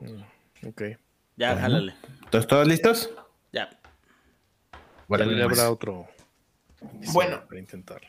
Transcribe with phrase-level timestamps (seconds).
[0.00, 0.82] Mm, ok.
[1.36, 1.60] Ya, Bueno.
[1.60, 1.94] jálale.
[2.30, 3.10] ¿Todos, todos listos?
[3.52, 3.68] Ya.
[5.08, 6.06] Bueno, ya pues- habrá otro.
[7.12, 7.46] Bueno.
[7.46, 8.08] Para intentarlo.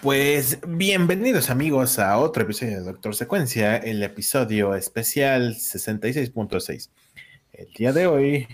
[0.00, 6.90] Pues bienvenidos amigos a otro episodio de Doctor Secuencia, el episodio especial 66.6.
[7.52, 8.48] El día de hoy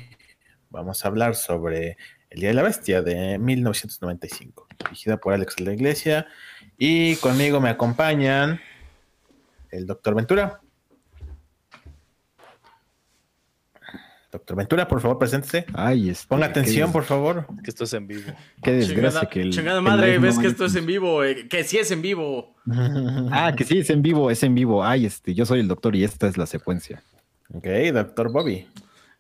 [0.70, 1.96] vamos a hablar sobre
[2.30, 6.26] El Día de la Bestia de 1995, dirigida por Alex de la Iglesia.
[6.76, 8.60] Y conmigo me acompañan
[9.70, 10.60] el Doctor Ventura.
[14.30, 15.64] Doctor Ventura, por favor, preséntese.
[15.72, 17.46] Ay, este, Ponga atención, por favor.
[17.64, 18.30] Que esto es en vivo.
[18.62, 19.50] Qué desgracia Chingada, que el.
[19.50, 22.02] chingada el madre, no ves que esto es en vivo, eh, que sí es en
[22.02, 22.54] vivo.
[23.30, 24.84] Ah, que sí, es en vivo, es en vivo.
[24.84, 27.02] Ay, este, yo soy el doctor y esta es la secuencia.
[27.54, 28.66] Ok, Doctor Bobby.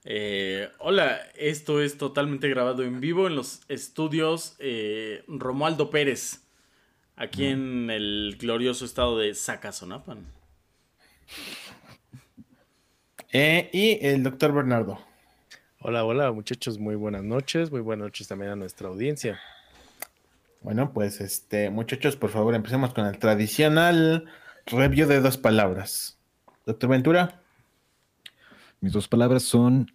[0.04, 6.42] Eh, hola, esto es totalmente grabado en vivo en los estudios eh, Romualdo Pérez,
[7.16, 10.26] aquí en el glorioso estado de Zacazonapan.
[13.32, 14.98] Eh, y el Doctor Bernardo.
[15.80, 16.78] Hola, hola, muchachos.
[16.78, 17.70] Muy buenas noches.
[17.70, 19.38] Muy buenas noches también a nuestra audiencia.
[20.62, 24.24] Bueno, pues este, muchachos, por favor, empecemos con el tradicional
[24.66, 26.18] review de dos palabras.
[26.66, 27.42] Doctor Ventura.
[28.80, 29.92] Mis dos palabras son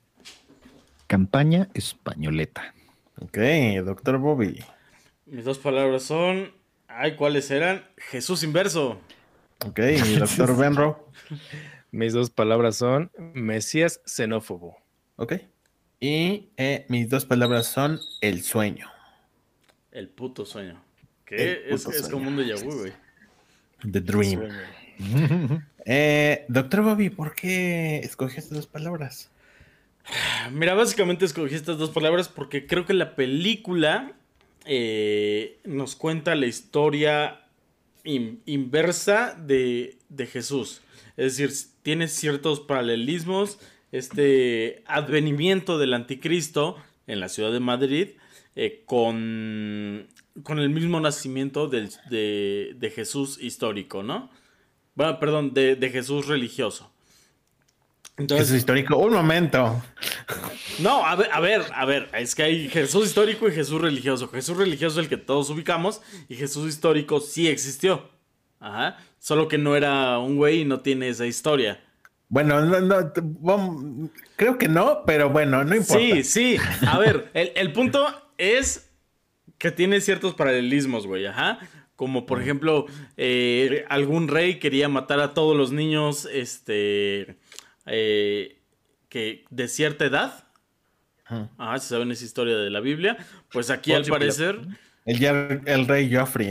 [1.07, 2.73] campaña españoleta.
[3.19, 3.37] Ok,
[3.83, 4.63] Doctor Bobby.
[5.25, 6.51] Mis dos palabras son,
[6.87, 7.83] ay, ¿cuáles eran?
[7.97, 8.99] Jesús inverso.
[9.65, 9.79] Ok,
[10.19, 11.09] Doctor Benro.
[11.93, 14.75] Mis dos palabras son Mesías xenófobo.
[15.15, 15.33] Ok.
[15.99, 18.89] Y eh, mis dos palabras son el sueño.
[19.91, 20.83] El puto sueño.
[21.23, 22.93] Que es, como un déjà vu, güey.
[23.89, 24.49] The Dream.
[25.85, 29.29] Eh, Doctor Bobby, ¿por qué escogió estas dos palabras?
[30.51, 34.13] Mira, básicamente escogí estas dos palabras porque creo que la película
[34.65, 37.41] eh, nos cuenta la historia
[38.05, 40.82] in- inversa de, de Jesús.
[41.17, 43.59] Es decir, tiene ciertos paralelismos.
[43.91, 48.07] Este advenimiento del anticristo en la ciudad de Madrid
[48.55, 50.07] eh, con,
[50.43, 54.31] con el mismo nacimiento del- de, de Jesús histórico, ¿no?
[54.95, 56.91] Bueno, perdón, de, de Jesús religioso.
[58.17, 58.97] Entonces, Jesús histórico.
[58.97, 59.83] Un momento.
[60.79, 64.27] no, a ver, a ver, a ver, es que hay Jesús histórico y Jesús religioso.
[64.27, 68.09] Jesús religioso es el que todos ubicamos y Jesús histórico sí existió.
[68.63, 68.97] Ajá.
[69.19, 71.81] Solo que no era un güey y no tiene esa historia.
[72.29, 76.01] Bueno, no, no, creo que no, pero bueno, no importa.
[76.01, 76.57] Sí, sí.
[76.87, 78.07] A ver, el, el punto
[78.37, 78.89] es
[79.57, 81.59] que tiene ciertos paralelismos, güey, ajá.
[81.95, 82.87] Como por ejemplo,
[83.17, 87.37] eh, algún rey quería matar a todos los niños, este,
[87.85, 88.61] eh,
[89.09, 90.47] que de cierta edad.
[91.25, 91.79] Ajá.
[91.79, 93.17] Si saben esa historia de la Biblia.
[93.51, 94.59] Pues aquí al parecer,
[95.05, 96.49] El, el rey Joffrey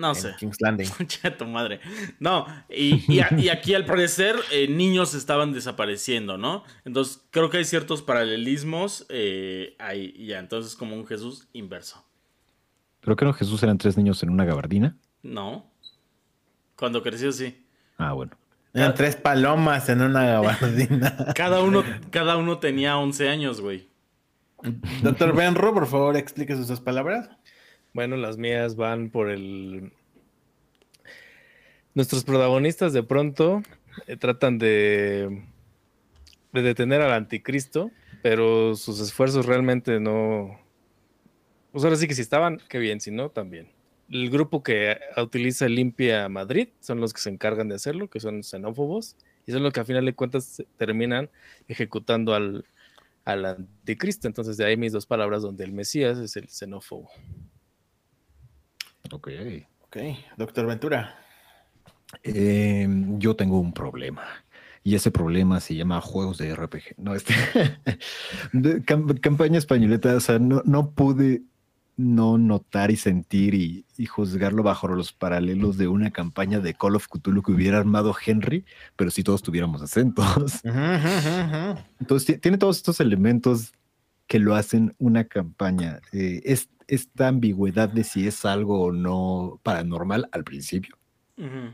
[0.00, 0.34] no en sé.
[0.38, 0.88] King's Landing.
[1.22, 1.80] De tu madre.
[2.18, 6.64] No, y, y a- y aquí al parecer eh, niños estaban desapareciendo, ¿no?
[6.84, 12.04] Entonces creo que hay ciertos paralelismos eh, ahí, y ya, entonces como un Jesús inverso.
[13.00, 14.96] Pero que no Jesús eran tres niños en una gabardina.
[15.22, 15.70] No.
[16.76, 17.64] Cuando creció, sí.
[17.98, 18.32] Ah, bueno.
[18.72, 21.16] Eran tres palomas en una gabardina.
[21.34, 23.88] Cada uno, cada uno tenía 11 años, güey.
[25.02, 27.30] Doctor Benro, por favor, explique sus dos palabras.
[27.92, 29.92] Bueno, las mías van por el.
[31.94, 33.62] Nuestros protagonistas de pronto
[34.06, 35.42] eh, tratan de,
[36.52, 37.90] de detener al anticristo,
[38.22, 40.60] pero sus esfuerzos realmente no.
[41.72, 43.68] Pues ahora sí que si estaban, qué bien, si no, también.
[44.08, 48.42] El grupo que utiliza Limpia Madrid son los que se encargan de hacerlo, que son
[48.42, 51.30] xenófobos, y son los que a final de cuentas terminan
[51.68, 52.64] ejecutando al,
[53.24, 54.26] al anticristo.
[54.26, 57.08] Entonces, de ahí mis dos palabras, donde el Mesías es el xenófobo.
[59.12, 59.28] Ok.
[59.82, 59.96] Ok,
[60.36, 61.16] Doctor Ventura.
[62.22, 62.88] Eh,
[63.18, 64.22] yo tengo un problema.
[64.82, 66.94] Y ese problema se llama juegos de RPG.
[66.96, 67.34] No, este.
[69.20, 71.42] campaña españoleta, o sea, no, no pude
[71.96, 76.96] no notar y sentir y, y juzgarlo bajo los paralelos de una campaña de Call
[76.96, 78.64] of Cthulhu que hubiera armado Henry,
[78.96, 80.60] pero si todos tuviéramos acentos.
[82.00, 83.72] Entonces, ti- tiene todos estos elementos
[84.26, 86.00] que lo hacen una campaña.
[86.12, 90.96] Eh, es, esta ambigüedad de si es algo o no paranormal al principio.
[91.38, 91.68] Ujú.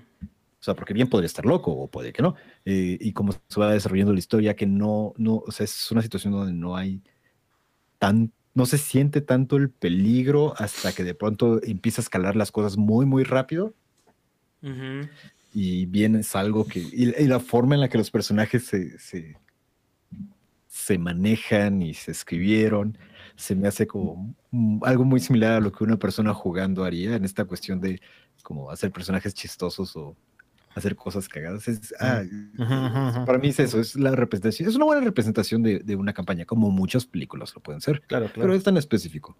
[0.58, 2.34] O sea, porque bien podría estar loco o puede que no.
[2.64, 6.02] Eh, y como se va desarrollando la historia, que no, no, o sea, es una
[6.02, 7.02] situación donde no hay
[7.98, 12.50] tan, no se siente tanto el peligro hasta que de pronto empieza a escalar las
[12.50, 13.74] cosas muy, muy rápido
[14.62, 15.08] Ujú.
[15.54, 18.98] y bien es algo que, y, y la forma en la que los personajes se,
[18.98, 19.36] se,
[20.66, 22.98] se manejan y se escribieron,
[23.36, 27.16] se me hace como mm, algo muy similar a lo que una persona jugando haría
[27.16, 28.00] en esta cuestión de
[28.42, 30.16] como hacer personajes chistosos o,
[30.76, 31.66] hacer cosas cagadas.
[31.68, 32.22] Es, ah,
[33.24, 36.44] para mí es eso, es la representación, es una buena representación de, de, una campaña,
[36.44, 38.02] como muchas películas lo pueden ser.
[38.02, 38.42] Claro, claro.
[38.42, 39.36] Pero es tan específico.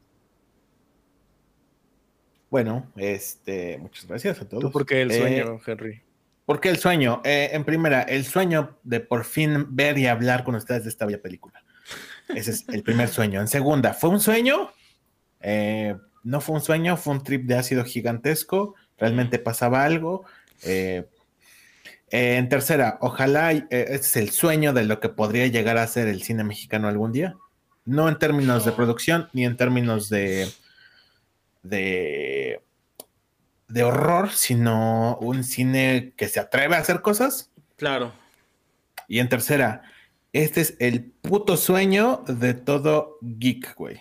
[2.51, 4.63] Bueno, este, muchas gracias a todos.
[4.63, 6.03] ¿Tú por qué el sueño, eh, Henry?
[6.47, 7.21] ¿Por qué el sueño?
[7.25, 11.05] Eh, en primera, el sueño de por fin ver y hablar con ustedes de esta
[11.05, 11.63] bella película.
[12.28, 13.40] Ese es el primer sueño.
[13.40, 14.70] En segunda, ¿fue un sueño?
[15.40, 18.75] Eh, no fue un sueño, fue un trip de ácido gigantesco.
[18.99, 20.25] Realmente pasaba algo.
[20.62, 21.06] Eh,
[22.11, 26.23] en tercera, ojalá este es el sueño de lo que podría llegar a ser el
[26.23, 27.37] cine mexicano algún día.
[27.84, 30.49] No en términos de producción, ni en términos de,
[31.62, 32.61] de,
[33.69, 37.50] de horror, sino un cine que se atreve a hacer cosas.
[37.76, 38.12] Claro.
[39.08, 39.82] Y en tercera,
[40.43, 44.00] este es el puto sueño de todo geek, güey.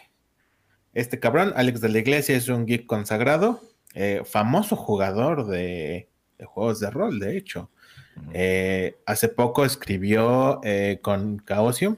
[0.93, 3.61] Este cabrón, Alex de la Iglesia, es un geek consagrado,
[3.93, 6.09] eh, famoso jugador de,
[6.43, 7.71] juegos de rol, de hecho.
[8.33, 11.97] Eh, hace poco escribió eh, con Chaosium,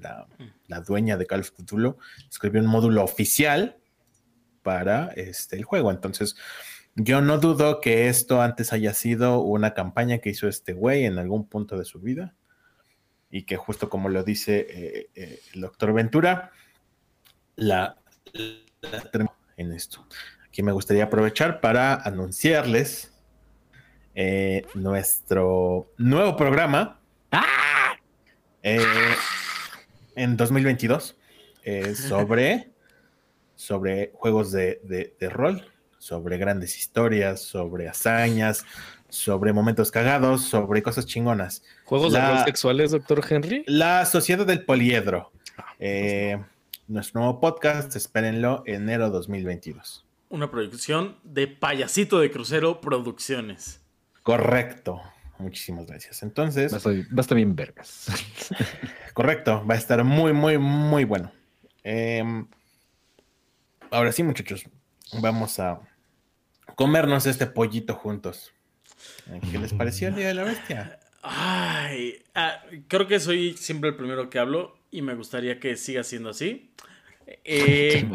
[0.00, 0.26] la,
[0.66, 1.96] la, dueña de Call of Cthulhu,
[2.28, 3.76] escribió un módulo oficial
[4.62, 5.92] para este, el juego.
[5.92, 6.36] Entonces,
[6.96, 11.18] yo no dudo que esto antes haya sido una campaña que hizo este güey en
[11.18, 12.34] algún punto de su vida
[13.36, 16.52] y que justo como lo dice eh, eh, el doctor Ventura,
[17.56, 17.98] la,
[19.58, 20.06] en esto.
[20.46, 23.12] Aquí me gustaría aprovechar para anunciarles
[24.14, 26.98] eh, nuestro nuevo programa
[28.62, 31.14] en 2022
[31.94, 32.70] sobre,
[33.54, 38.64] sobre juegos de, de rol, sobre grandes historias, sobre hazañas,
[39.10, 41.62] sobre momentos cagados, sobre cosas chingonas.
[41.86, 43.62] ¿Juegos de rol sexuales, doctor Henry?
[43.68, 45.30] La Sociedad del Poliedro.
[45.56, 46.44] Ah, pues eh,
[46.88, 50.04] nuestro nuevo podcast, espérenlo, enero 2022.
[50.28, 53.80] Una producción de Payasito de Crucero Producciones.
[54.24, 55.00] Correcto.
[55.38, 56.24] Muchísimas gracias.
[56.24, 56.72] Entonces.
[56.72, 58.08] Va a estar, bien vergas.
[59.14, 59.64] correcto.
[59.64, 61.30] Va a estar muy, muy, muy bueno.
[61.84, 62.48] Em,
[63.92, 64.64] ahora sí, muchachos.
[65.20, 65.80] Vamos a
[66.74, 68.52] comernos este pollito juntos.
[69.52, 70.98] ¿Qué les pareció el Día de la Bestia?
[71.28, 76.04] Ay, ah, creo que soy siempre el primero que hablo y me gustaría que siga
[76.04, 76.70] siendo así.
[77.44, 78.08] Eh,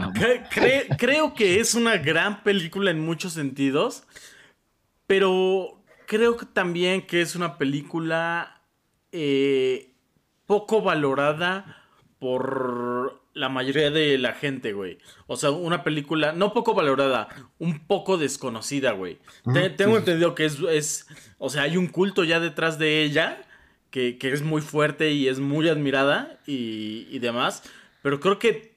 [0.98, 4.04] creo que es una gran película en muchos sentidos,
[5.08, 8.62] pero creo que también que es una película
[9.12, 9.92] eh,
[10.46, 11.86] poco valorada
[12.20, 14.98] por la mayoría de la gente, güey.
[15.28, 17.30] O sea, una película no poco valorada,
[17.60, 19.20] un poco desconocida, güey.
[19.78, 21.08] tengo entendido que es,
[21.38, 23.46] o sea, hay un culto ya detrás de ella
[23.92, 27.64] que, es muy fuerte y es muy admirada y, demás.
[28.02, 28.72] Pero creo que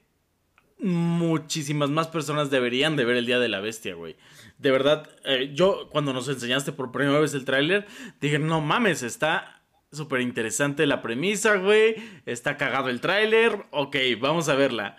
[0.77, 4.15] muchísimas más personas deberían de ver el Día de la Bestia, güey.
[4.57, 7.87] De verdad, eh, yo cuando nos enseñaste por primera vez el tráiler,
[8.21, 11.95] dije, no mames, está súper interesante la premisa, güey.
[12.25, 13.65] Está cagado el tráiler.
[13.71, 14.97] Ok, vamos a verla.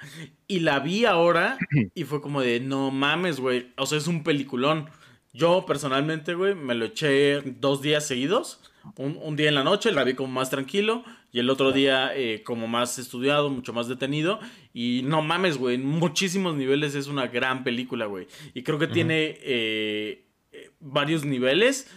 [0.49, 1.59] Y la vi ahora
[1.95, 3.73] y fue como de, no mames, güey.
[3.77, 4.89] O sea, es un peliculón.
[5.33, 8.61] Yo personalmente, güey, me lo eché dos días seguidos.
[8.97, 11.05] Un, día en la noche, la vi como más tranquilo.
[11.33, 14.41] Y el otro día eh, como más estudiado, mucho más detenido.
[14.73, 18.29] Y no mames, güey, en muchísimos niveles es una gran película, güey.
[18.55, 21.91] Y creo que tiene eh, eh, varios niveles.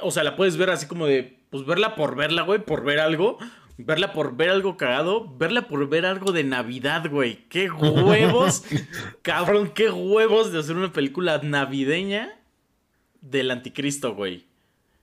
[0.00, 2.98] o sea, la puedes ver así como de pues verla por verla, güey, por ver
[2.98, 3.36] algo.
[3.76, 7.44] Verla por ver algo cagado, verla por ver algo de Navidad, güey.
[7.50, 8.64] ¡Qué huevos!
[9.22, 12.38] cabrón, qué huevos de hacer una película navideña
[13.20, 14.46] del anticristo, güey.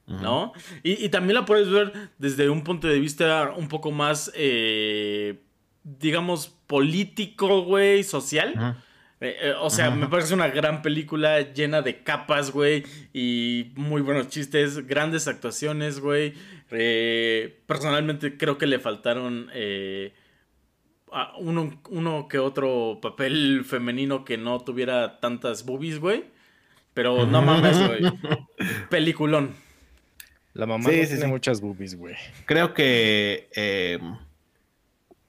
[0.07, 0.53] ¿No?
[0.81, 5.39] Y, también la puedes ver desde un punto de vista un poco más, eh,
[5.83, 8.81] digamos, político, güey, social.
[9.21, 12.83] Eh, eh, o sea, me parece una gran película llena de capas, güey,
[13.13, 16.33] y muy buenos chistes, grandes actuaciones, güey.
[16.71, 19.49] Eh, personalmente creo que le faltaron
[21.39, 26.25] uno, uno, que otro papel femenino que no tuviera tantas boobies, güey.
[26.93, 28.01] Pero no mames, güey.
[28.89, 29.53] Peliculón.
[30.53, 32.15] La mamá tiene muchas boobies, güey.
[32.45, 33.49] Creo que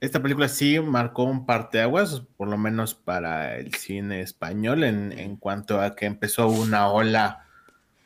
[0.01, 5.79] esta película sí marcó un parteaguas, por lo menos para el cine español, en, cuanto
[5.79, 7.45] a que empezó una ola.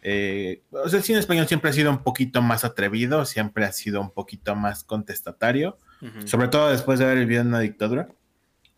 [0.01, 3.71] Eh, o sea, el cine español siempre ha sido un poquito más atrevido, siempre ha
[3.71, 5.79] sido un poquito más contestatario,
[6.25, 8.09] sobre todo después de haber vivido en una dictadura.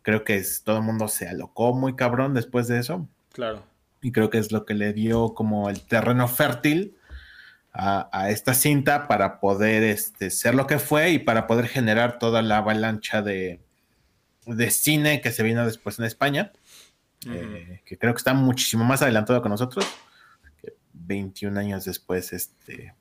[0.03, 3.09] Creo que es, todo el mundo se alocó muy cabrón después de eso.
[3.33, 3.63] Claro.
[3.99, 6.96] Y creo que es lo que le dio como el terreno fértil
[7.79, 12.41] a, esta cinta para poder este, ser lo que fue y para poder generar toda
[12.41, 13.61] la avalancha de,
[14.47, 16.51] de cine que se vino después en España,
[17.29, 19.85] eh, que creo que está muchísimo más adelantado que nosotros.
[20.93, 22.95] 21 años después, este,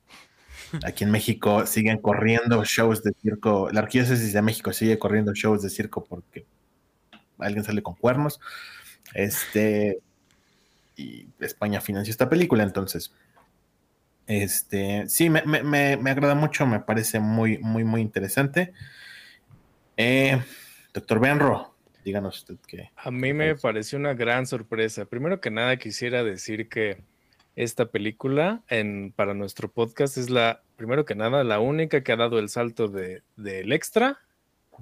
[0.85, 3.69] aquí en México siguen corriendo shows de circo.
[3.71, 6.45] La Arquidiócesis de México sigue corriendo shows de circo porque
[7.39, 8.39] alguien sale con cuernos.
[9.15, 9.97] Este,
[10.95, 13.11] y España financió esta película, entonces.
[14.27, 15.63] Este, sí, me, me,
[15.95, 18.73] me, agrada mucho, me parece muy, muy, muy interesante.
[19.95, 20.39] Eh,
[20.93, 22.91] doctor Benro, díganos usted qué.
[22.97, 25.05] A mí me pareció una gran sorpresa.
[25.05, 27.01] Primero que nada, quisiera decir que
[27.55, 32.17] esta película en, para nuestro podcast es la, primero que nada, la única que ha
[32.17, 34.19] dado el salto de, del extra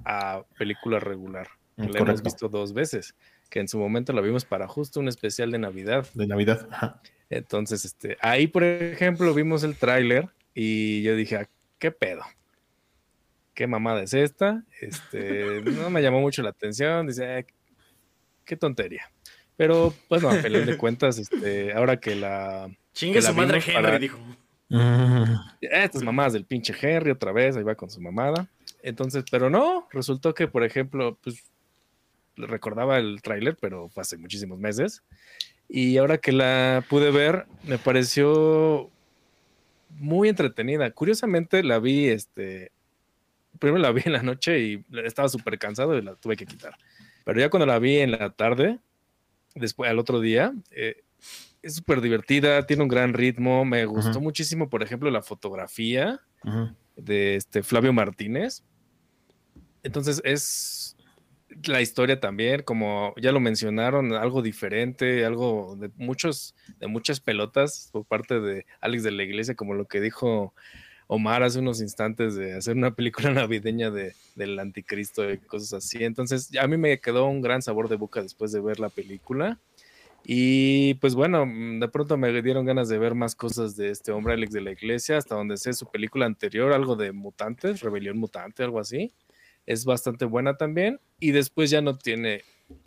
[0.04, 1.48] a película regular.
[1.76, 3.14] Mm, la hemos visto dos veces
[3.48, 6.06] que en su momento la vimos para justo un especial de Navidad.
[6.14, 7.00] De Navidad, ajá.
[7.30, 12.22] Entonces, este, ahí, por ejemplo, vimos el tráiler y yo dije, ah, ¿qué pedo?
[13.54, 14.62] ¿Qué mamada es esta?
[14.80, 17.46] Este, no me llamó mucho la atención, dice,
[18.44, 19.10] qué tontería.
[19.56, 22.70] Pero, pues no, a final de cuentas, este, ahora que la...
[22.92, 24.18] Chingue su madre Henry, dijo.
[25.60, 28.48] Estas mamadas del pinche Henry otra vez, ahí va con su mamada.
[28.82, 31.42] Entonces, pero no, resultó que, por ejemplo, pues
[32.36, 35.02] recordaba el tráiler, pero fue hace muchísimos meses.
[35.68, 38.90] Y ahora que la pude ver, me pareció
[39.90, 40.90] muy entretenida.
[40.90, 42.70] Curiosamente la vi, este,
[43.58, 46.76] primero la vi en la noche y estaba súper cansado y la tuve que quitar.
[47.24, 48.78] Pero ya cuando la vi en la tarde,
[49.54, 51.02] después al otro día, eh,
[51.62, 53.64] es súper divertida, tiene un gran ritmo.
[53.64, 56.20] Me gustó muchísimo, por ejemplo, la fotografía
[56.94, 58.62] de este Flavio Martínez.
[59.82, 60.85] Entonces es
[61.64, 67.88] la historia también, como ya lo mencionaron, algo diferente, algo de muchos, de muchas pelotas
[67.92, 70.54] por parte de Alex de la Iglesia, como lo que dijo
[71.06, 76.04] Omar hace unos instantes de hacer una película navideña de, del anticristo y cosas así.
[76.04, 79.58] Entonces, a mí me quedó un gran sabor de boca después de ver la película.
[80.28, 84.34] Y pues bueno, de pronto me dieron ganas de ver más cosas de este hombre
[84.34, 88.64] Alex de la Iglesia, hasta donde sé su película anterior, algo de mutantes, rebelión mutante,
[88.64, 89.12] algo así
[89.66, 91.00] es bastante buena también.
[91.20, 92.42] Y después ya no tiene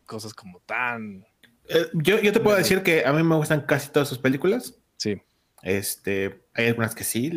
[0.06, 1.26] cosas como tan.
[1.68, 4.80] Eh, yo, yo te puedo decir que a mí me gustan casi todas sus películas.
[4.98, 5.22] Sí.
[5.62, 7.32] Este, hay algunas que sí,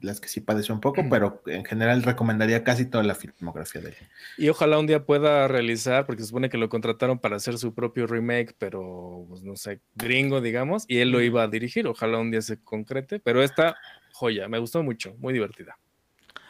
[0.00, 3.90] las que sí padece un poco, pero en general recomendaría casi toda la filmografía de
[3.90, 3.94] él.
[4.36, 7.72] Y ojalá un día pueda realizar, porque se supone que lo contrataron para hacer su
[7.72, 11.86] propio remake, pero pues, no sé, gringo, digamos, y él lo iba a dirigir.
[11.86, 13.76] Ojalá un día se concrete, pero esta
[14.12, 15.78] joya, me gustó mucho, muy divertida.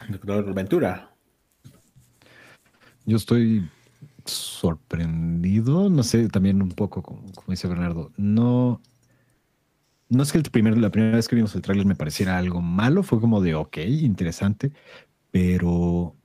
[0.09, 1.12] Doctor Ventura.
[3.05, 3.69] Yo estoy
[4.25, 8.81] sorprendido, no sé, también un poco, como, dice Bernardo, no,
[10.09, 12.61] no es que el primer, la primera vez que vimos el tráiler me pareciera algo
[12.61, 14.71] malo, fue como de, ok, interesante,
[15.31, 16.15] pero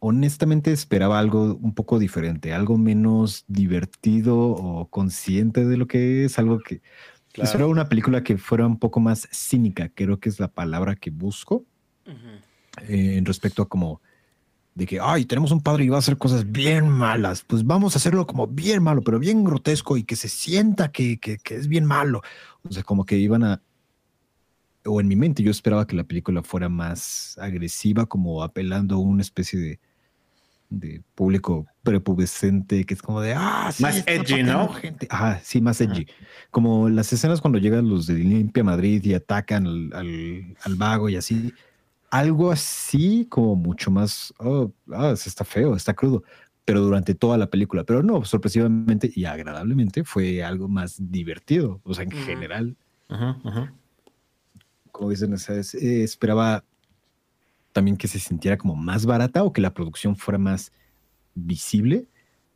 [0.00, 6.38] honestamente esperaba algo un poco diferente, algo menos divertido o consciente de lo que es,
[6.38, 6.80] algo que...
[7.34, 11.10] Esperaba una película que fuera un poco más cínica, creo que es la palabra que
[11.10, 11.64] busco,
[12.88, 14.00] eh, en respecto a como
[14.78, 17.96] de que, ay, tenemos un padre y va a hacer cosas bien malas, pues vamos
[17.96, 21.66] a hacerlo como bien malo, pero bien grotesco y que se sienta que, que, es
[21.66, 22.22] bien malo.
[22.62, 23.60] O sea, como que iban a,
[24.86, 28.98] o en mi mente yo esperaba que la película fuera más agresiva, como apelando a
[28.98, 29.80] una especie de,
[30.70, 34.68] de público prepubescente que es como de, ah, sí, más edgy, ¿no?
[34.68, 35.08] Gente.
[35.10, 36.06] Ajá, sí, más edgy.
[36.52, 41.08] Como las escenas cuando llegan los de Limpia Madrid y atacan al, al, al vago
[41.08, 41.52] y así
[42.10, 46.22] algo así como mucho más, oh, ah, está feo, está crudo,
[46.64, 47.84] pero durante toda la película.
[47.84, 52.76] Pero no, sorpresivamente y agradablemente fue algo más divertido, o sea, en general.
[54.90, 56.64] Como dicen, eh, esperaba
[57.72, 60.72] también que se sintiera como más barata o que la producción fuera más
[61.34, 62.08] visible,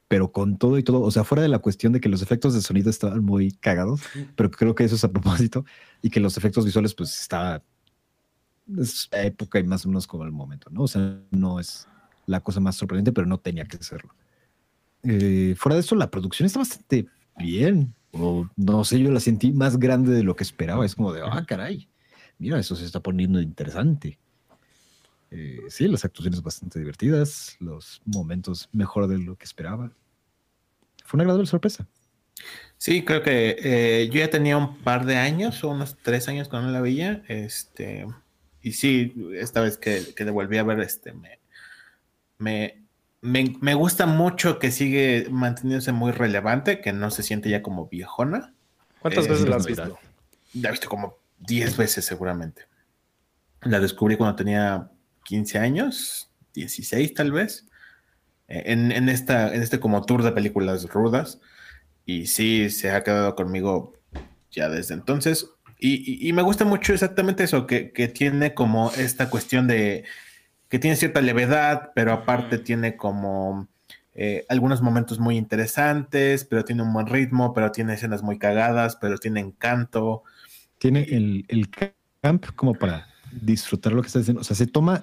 [0.09, 2.53] pero con todo y todo, o sea, fuera de la cuestión de que los efectos
[2.55, 4.03] de sonido estaban muy cagados,
[4.37, 5.65] pero creo que eso es a propósito,
[6.03, 7.63] y que los efectos visuales pues está
[8.81, 10.83] es época y más o menos como el momento, ¿no?
[10.83, 11.87] O sea, no es
[12.27, 14.15] la cosa más sorprendente, pero no tenía que serlo.
[15.03, 17.07] Eh, fuera de eso, la producción está bastante
[17.39, 17.95] bien.
[18.13, 20.85] O no sé, yo la sentí más grande de lo que esperaba.
[20.85, 21.89] Es como de, ah, caray,
[22.39, 24.19] mira, eso se está poniendo interesante.
[25.31, 29.91] Eh, sí, las actuaciones bastante divertidas, los momentos mejor de lo que esperaba.
[31.05, 31.89] Fue una agradable sorpresa.
[32.77, 36.71] Sí, creo que eh, yo ya tenía un par de años, unos tres años cuando
[36.71, 37.23] la veía.
[37.29, 38.07] Este,
[38.63, 41.13] y sí, esta vez que, que volví a ver, este,
[42.39, 42.83] me,
[43.23, 48.55] me, gusta mucho que sigue manteniéndose muy relevante, que no se siente ya como viejona.
[49.01, 49.99] ¿Cuántas veces la has visto?
[50.55, 52.67] La he visto como 10 veces seguramente.
[53.63, 54.91] La descubrí cuando tenía
[55.25, 57.67] 15 años, 16 tal vez,
[58.49, 61.41] eh, en, en, esta, en este como tour de películas rudas.
[62.05, 63.95] Y sí, se ha quedado conmigo
[64.51, 65.49] ya desde entonces.
[65.85, 70.05] Y, y, me gusta mucho exactamente eso, que, que, tiene como esta cuestión de
[70.69, 73.69] que tiene cierta levedad, pero aparte tiene como
[74.15, 78.95] eh, algunos momentos muy interesantes, pero tiene un buen ritmo, pero tiene escenas muy cagadas,
[78.95, 80.23] pero tiene encanto.
[80.79, 81.69] Tiene el, el
[82.21, 84.43] camp como para disfrutar lo que está diciendo.
[84.43, 85.03] O sea, se toma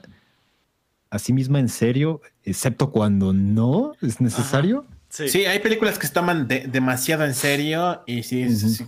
[1.09, 4.85] a sí misma en serio, excepto cuando no es necesario.
[5.09, 5.45] Sí.
[5.45, 8.47] hay películas que se toman demasiado en serio y sí,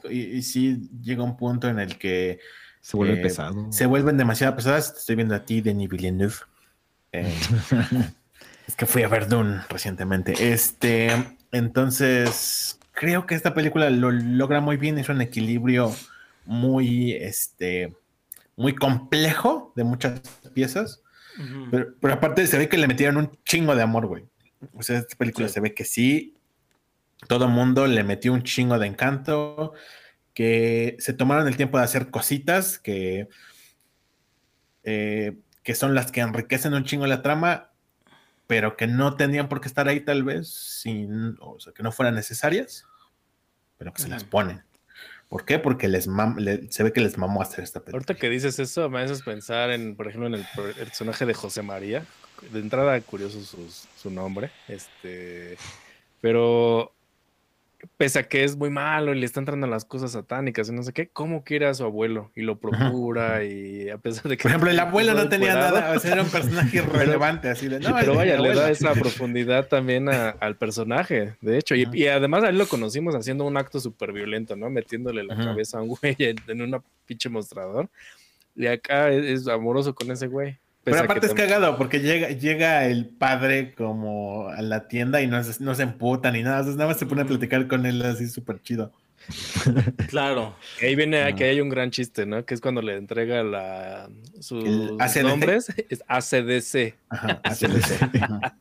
[0.10, 2.40] y, sí, llega un punto en el que
[2.80, 3.72] se vuelve eh, pesado.
[3.72, 4.94] Se vuelven demasiado pesadas.
[4.98, 6.36] estoy viendo a ti, Denis Villeneuve.
[7.12, 7.34] Eh,
[8.68, 10.54] es que fui a ver Dune recientemente.
[10.54, 11.10] Este,
[11.52, 15.00] entonces, creo que esta película lo logra muy bien.
[15.00, 15.96] Es un equilibrio
[16.46, 17.96] muy, este,
[18.56, 20.22] muy complejo de muchas
[20.54, 21.02] piezas.
[21.72, 24.31] pero, pero, aparte se ve que le metieron un chingo de amor, güey.
[24.74, 26.36] O sea, esta película se ve que sí,
[27.28, 29.74] todo el mundo le metió un chingo de encanto,
[30.34, 33.28] que se tomaron el tiempo de hacer cositas que,
[34.84, 37.72] eh, que son las que enriquecen un chingo la trama,
[38.48, 41.92] pero que no tenían por qué estar ahí tal vez, sin, o sea, que no
[41.92, 42.86] fueran necesarias,
[43.78, 44.64] pero que se las ponen.
[45.30, 45.60] ¿Por qué?
[45.60, 46.10] Porque les
[46.70, 48.00] se ve que les mamó hacer esta película.
[48.00, 51.62] Ahorita que dices eso, me haces pensar en, por ejemplo, en el personaje de José
[51.62, 52.06] María.
[52.52, 54.50] De entrada, curioso su, su nombre.
[54.68, 55.58] Este,
[56.22, 56.94] pero
[57.98, 60.84] pese a que es muy malo y le están entrando las cosas satánicas y no
[60.84, 62.32] sé qué, ¿cómo quiere a su abuelo?
[62.36, 64.44] Y lo procura y a pesar de que...
[64.44, 67.80] Por ejemplo, el abuelo no tenía nada, o sea, era un personaje irrelevante, así de...
[67.80, 72.50] No, pero vaya, le da esa profundidad también al personaje, de hecho, y, además a
[72.50, 74.70] él lo conocimos haciendo un acto súper violento, ¿no?
[74.70, 77.90] Metiéndole la cabeza a un güey en, un pinche mostrador.
[78.56, 80.58] Y acá es amoroso con ese güey.
[80.84, 85.40] Pero aparte es cagado porque llega, llega el padre como a la tienda y no,
[85.60, 86.60] no se emputa ni nada.
[86.60, 88.92] Entonces nada más se pone a platicar con él así súper chido.
[90.08, 90.56] Claro.
[90.82, 92.44] Ahí viene, aquí hay un gran chiste, ¿no?
[92.46, 94.10] Que es cuando le entrega la,
[94.40, 94.64] sus
[95.24, 95.74] nombres.
[95.90, 96.96] Es ACDC.
[97.10, 98.54] Ajá, ACDC.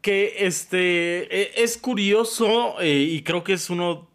[0.00, 4.08] que este e, es curioso eh, y creo que es uno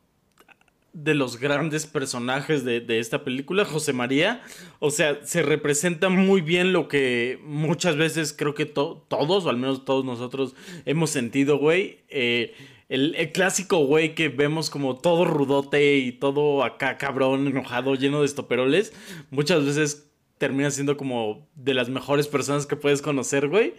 [1.03, 4.41] de los grandes personajes de, esta película, José María.
[4.79, 9.57] O sea, se representa muy bien lo que muchas veces creo que todos, o al
[9.57, 10.55] menos todos nosotros,
[10.85, 11.99] hemos sentido, güey.
[12.09, 12.55] Eh,
[12.89, 18.25] el, clásico güey que vemos como todo rudote y todo acá cabrón, enojado, lleno de
[18.25, 18.91] estoperoles,
[19.29, 23.75] muchas veces termina siendo como de las mejores personas que puedes conocer, güey.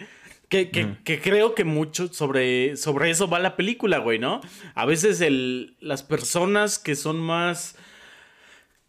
[0.48, 4.40] Que, creo que mucho sobre, sobre eso va la película, güey, ¿no?
[4.74, 7.76] A veces el, las personas que son más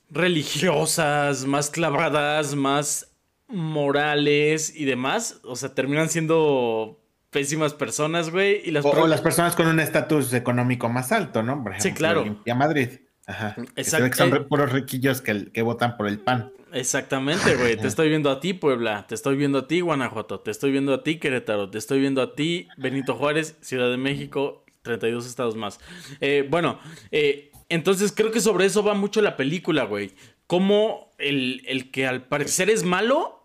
[0.10, 3.12] religiosas, más clavadas, más
[3.48, 8.62] morales y demás, o sea, terminan siendo pésimas personas, güey.
[8.64, 11.62] Y las o, las personas con un estatus económico más alto, ¿no?
[11.62, 12.42] Por ejemplo, sí, claro.
[12.46, 12.90] Y a Madrid.
[13.28, 13.56] Ajá.
[13.76, 14.16] Exacto.
[14.18, 16.52] son eh, puros riquillos que, que votan por el pan.
[16.74, 17.78] Exactamente, güey.
[17.78, 19.06] Te estoy viendo a ti, Puebla.
[19.08, 20.40] Te estoy viendo a ti, Guanajuato.
[20.40, 21.70] Te estoy viendo a ti, Querétaro.
[21.70, 25.80] Te estoy viendo a ti, Benito Juárez, Ciudad de México, 32 estados más.
[26.22, 26.80] Eh, bueno,
[27.12, 30.12] eh, entonces creo que sobre eso va mucho la película, güey.
[30.48, 33.44] Como el, el que al parecer es malo,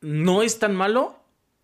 [0.00, 1.20] no es tan malo.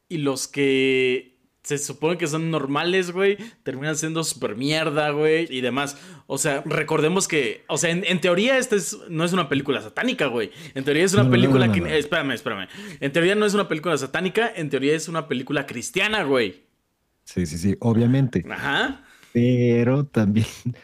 [0.09, 1.32] Y los que
[1.62, 5.96] se supone que son normales, güey, terminan siendo súper mierda, güey, y demás.
[6.27, 10.27] O sea, recordemos que, o sea, en, teoría esta es, no es una película satánica,
[10.27, 10.51] güey.
[10.75, 11.98] En teoría es una película que...
[11.98, 12.68] espérame, espérame.
[13.01, 16.62] En teoría no es una película satánica, en teoría es una película cristiana, güey.
[17.25, 18.44] Sí, sí, sí, obviamente.
[18.51, 19.05] Ajá.
[19.33, 20.46] Pero también...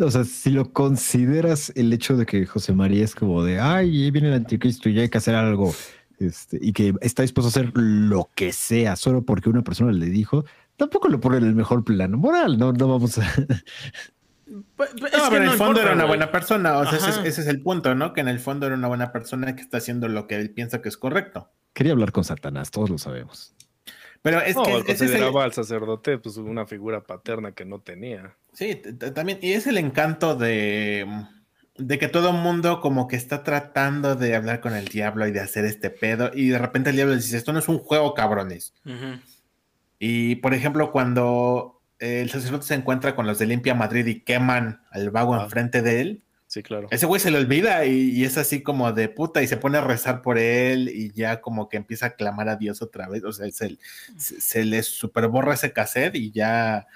[0.00, 4.04] O sea, si lo consideras el hecho de que José María es como de, ay,
[4.04, 5.74] ahí viene el anticristo y ya hay que hacer algo
[6.18, 10.06] este, y que está dispuesto a hacer lo que sea solo porque una persona le
[10.06, 10.44] dijo,
[10.76, 13.32] tampoco lo pone en el mejor plano moral, no, no vamos a...
[14.76, 17.46] Pues, pues, no, pero en el fondo era una buena persona, o sea, ese, es
[17.46, 18.14] el punto, ¿no?
[18.14, 20.80] Que en el fondo era una buena persona que está haciendo lo que él piensa
[20.80, 21.50] que es correcto.
[21.74, 23.54] Quería hablar con Satanás, todos lo sabemos.
[24.22, 28.36] Pero es que consideraba al sacerdote pues una figura paterna que no tenía.
[28.52, 28.80] Sí,
[29.14, 31.06] también, y es el encanto de
[31.78, 35.32] de que todo el mundo como que está tratando de hablar con el diablo y
[35.32, 38.14] de hacer este pedo y de repente el diablo dice, esto no es un juego,
[38.14, 38.74] cabrones.
[39.98, 44.82] Y por ejemplo, cuando el sacerdote se encuentra con los de Limpia Madrid y queman
[44.90, 45.44] al vago ah.
[45.44, 46.22] enfrente de él.
[46.46, 46.88] Sí, claro.
[46.90, 49.82] Ese güey se le olvida y, es así como de puta y se pone a
[49.82, 53.22] rezar por él y ya como que empieza a clamar a Dios otra vez.
[53.24, 53.76] O sea, se,
[54.16, 56.86] se, se le superborra ese cassette y ya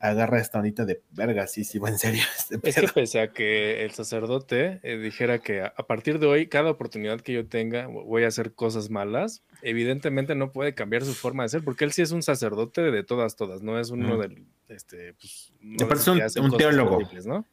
[0.00, 2.22] agarra esta ondita de verga, sí, sí, en serio.
[2.38, 6.46] Este es que pese a que el sacerdote eh, dijera que a, partir de hoy,
[6.46, 11.14] cada oportunidad que yo tenga, voy a hacer cosas malas, evidentemente no puede cambiar su
[11.14, 14.18] forma de ser, porque él sí es un sacerdote de todas, todas, no es uno
[14.18, 17.00] del, este, pues, un, teólogo.
[17.26, 17.44] ¿no?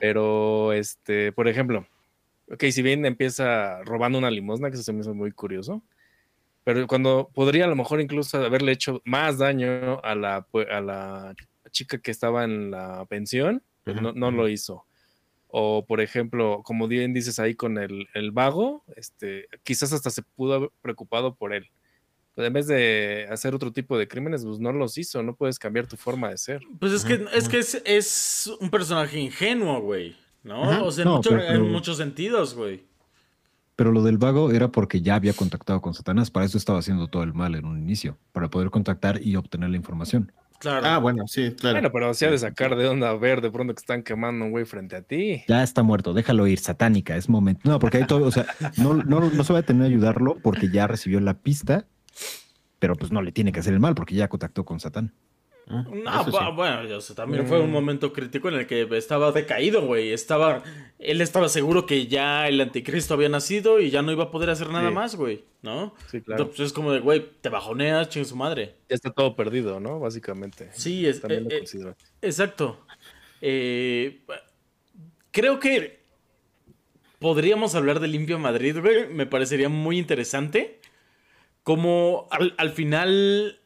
[0.00, 1.86] Pero, este, por ejemplo,
[2.50, 5.82] ok, si bien empieza robando una limosna, que eso se me hizo muy curioso,
[6.64, 11.36] pero cuando podría a lo mejor incluso haberle hecho más daño a la, a la
[11.70, 14.84] chica que estaba en la pensión, pues no, no lo hizo.
[15.48, 20.22] O, por ejemplo, como bien dices ahí con el, el, vago, este, quizás hasta se
[20.22, 21.70] pudo haber preocupado por él.
[22.34, 25.58] Pero en vez de hacer otro tipo de crímenes, pues no los hizo, no puedes
[25.58, 26.60] cambiar tu forma de ser.
[26.78, 30.16] Pues es que, es, que es, es un personaje ingenuo, güey.
[30.42, 30.84] ¿No?
[30.84, 32.84] O sea, en, mucho, en muchos sentidos, güey.
[33.76, 37.08] Pero lo del vago era porque ya había contactado con Satanás, para eso estaba haciendo
[37.08, 40.32] todo el mal en un inicio, para poder contactar y obtener la información.
[40.60, 40.86] Claro.
[40.86, 41.76] Ah, bueno, sí, claro.
[41.76, 44.50] Bueno, pero si ha de sacar de onda ver de pronto que están quemando un
[44.50, 45.42] güey frente a ti.
[45.48, 47.68] Ya está muerto, déjalo ir, satánica, es momento.
[47.68, 50.36] No, porque hay todo, o sea, no, no, no se va a tener a ayudarlo
[50.42, 51.86] porque ya recibió la pista,
[52.78, 55.12] pero pues no le tiene que hacer el mal porque ya contactó con Satán.
[55.68, 57.72] Ah, no, bueno, también fue un mm.
[57.72, 60.12] momento crítico en el que estaba decaído, güey.
[60.12, 60.62] Estaba,
[61.00, 64.50] él estaba seguro que ya el anticristo había nacido y ya no iba a poder
[64.50, 65.92] hacer nada más, güey, ¿no?
[66.08, 66.44] Sí, claro.
[66.44, 68.76] Entonces es como de, güey, te bajoneas, ching su madre.
[68.88, 69.98] Ya está todo perdido, ¿no?
[69.98, 70.70] Básicamente.
[70.72, 72.86] Sí, es, también eh, eh, exacto.
[73.40, 74.20] Eh,
[75.32, 75.98] creo que
[77.18, 79.08] podríamos hablar de Limpio Madrid, güey.
[79.08, 80.80] Me parecería muy interesante.
[81.64, 83.58] Como al, al final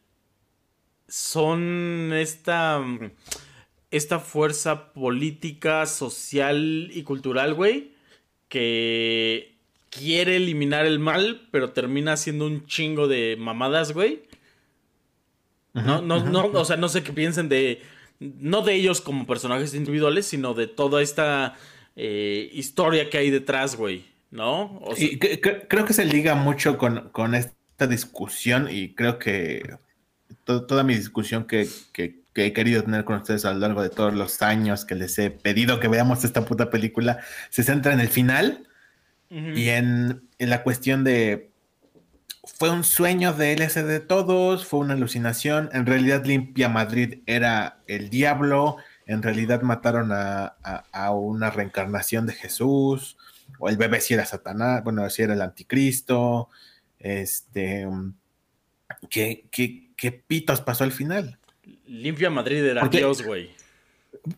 [1.10, 2.82] son esta,
[3.90, 7.92] esta fuerza política, social y cultural, güey,
[8.48, 9.56] que
[9.90, 14.22] quiere eliminar el mal, pero termina haciendo un chingo de mamadas, güey.
[15.74, 17.82] no, no, no, o sea, no sé qué piensen de,
[18.20, 21.56] no de ellos como personajes individuales, sino de toda esta
[21.96, 24.80] eh, historia que hay detrás, güey, ¿no?
[24.96, 29.62] y creo que se liga mucho con, con esta discusión y creo que
[30.44, 31.68] toda mi discusión que,
[32.34, 35.30] he querido tener con ustedes a lo largo de todos los años que les he
[35.30, 38.66] pedido que veamos esta puta película, se centra en el final
[39.30, 41.50] y en, la cuestión de
[42.42, 47.80] fue un sueño de LS de todos, fue una alucinación, en realidad Limpia Madrid era
[47.86, 50.56] el diablo, en realidad mataron a,
[51.12, 53.16] una reencarnación de Jesús,
[53.58, 56.48] o el bebé si era Satanás, bueno, si era el anticristo,
[56.98, 57.86] este,
[59.08, 61.38] que, que, ¿qué pitos pasó al final?
[61.86, 63.50] Limpia Madrid era Dios, güey.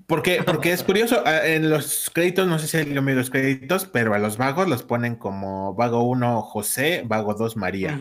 [0.07, 4.18] Porque, porque es curioso, en los créditos, no sé si hay los créditos, pero a
[4.18, 7.98] los vagos los ponen como vago 1 José, vago 2 María.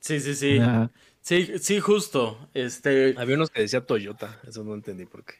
[0.00, 0.60] Sí, sí, sí.
[1.20, 2.48] Sí, sí, justo.
[2.52, 3.14] Este...
[3.16, 5.34] Había unos que decía Toyota, eso no entendí por qué.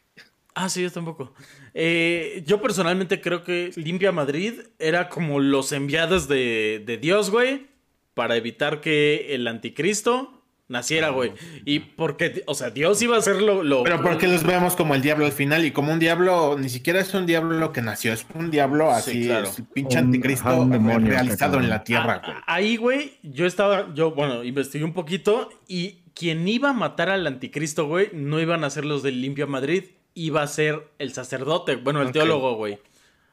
[0.55, 1.33] Ah, sí, yo tampoco.
[1.73, 7.67] Eh, yo personalmente creo que Limpia Madrid era como los enviados de, de Dios, güey,
[8.13, 10.38] para evitar que el anticristo
[10.69, 11.33] naciera, güey.
[11.65, 15.01] Y porque, o sea, Dios iba a hacer lo, Pero porque los vemos como el
[15.01, 18.25] diablo al final y como un diablo, ni siquiera es un diablo que nació, es
[18.33, 19.49] un diablo así, claro.
[19.73, 22.37] pinche anticristo realizado en la tierra, güey.
[22.45, 27.25] Ahí, güey, yo estaba, yo, bueno, investigué un poquito y quien iba a matar al
[27.25, 31.77] anticristo, güey, no iban a ser los del Limpia Madrid, iba a ser el sacerdote,
[31.77, 32.79] bueno, el teólogo, güey.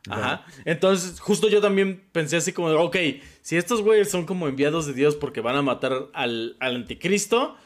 [0.08, 0.44] Ajá.
[0.64, 2.96] Entonces, justo yo también pensé así como, ok,
[3.42, 7.56] si estos güeyes son como enviados de Dios porque van a matar al, anticristo,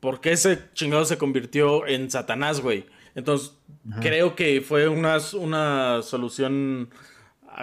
[0.00, 2.86] ¿por qué ese chingado se convirtió en Satanás, güey?
[3.14, 3.56] Entonces,
[4.00, 6.90] creo que fue una, una solución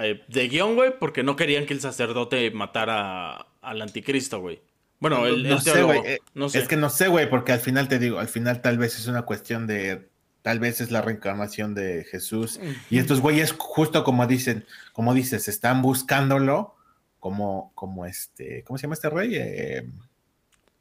[0.01, 4.61] eh, de guion, güey, porque no querían que el sacerdote matara al anticristo, güey.
[4.99, 5.99] Bueno, el, no, sé, güey.
[6.05, 6.19] Eh,
[6.53, 9.07] es que no sé, güey, porque al final te digo, al final tal vez es
[9.07, 10.09] una cuestión de
[10.47, 12.57] tal vez es la reencarnación de Jesús.
[12.89, 16.73] Y estos güeyes, justo como dicen, como dices, están buscándolo
[17.19, 19.35] como, como este, ¿cómo se llama este rey?
[19.35, 19.79] Eh,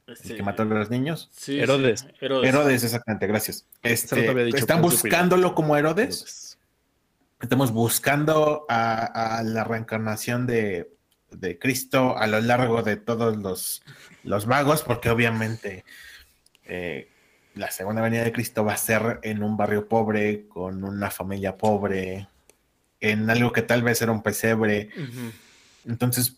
[0.07, 1.29] el que este, mató a los niños.
[1.45, 2.07] Herodes.
[2.21, 2.85] Herodes.
[2.85, 3.65] exactamente, gracias.
[3.83, 6.57] Este, están buscándolo como Herodes.
[7.41, 10.87] Estamos buscando a, la reencarnación de,
[11.59, 13.83] Cristo a lo largo de todos los,
[14.23, 15.83] los vagos, porque obviamente
[16.63, 17.09] eh,
[17.57, 21.57] la segunda venida de Cristo va a ser en un barrio pobre, con una familia
[21.57, 22.27] pobre,
[22.99, 24.89] en algo que tal vez era un pesebre.
[25.85, 26.37] Entonces,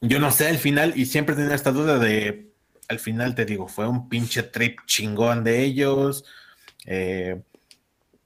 [0.00, 2.52] yo no sé al final, y siempre tenía esta duda de,
[2.88, 6.24] al final te digo, fue un pinche trip chingón de ellos.
[6.86, 7.42] Eh,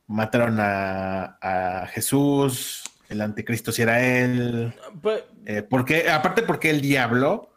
[0.07, 4.75] mataron a, Jesús, el anticristo si era él.
[5.01, 7.51] Pues eh, porque, aparte porque el diablo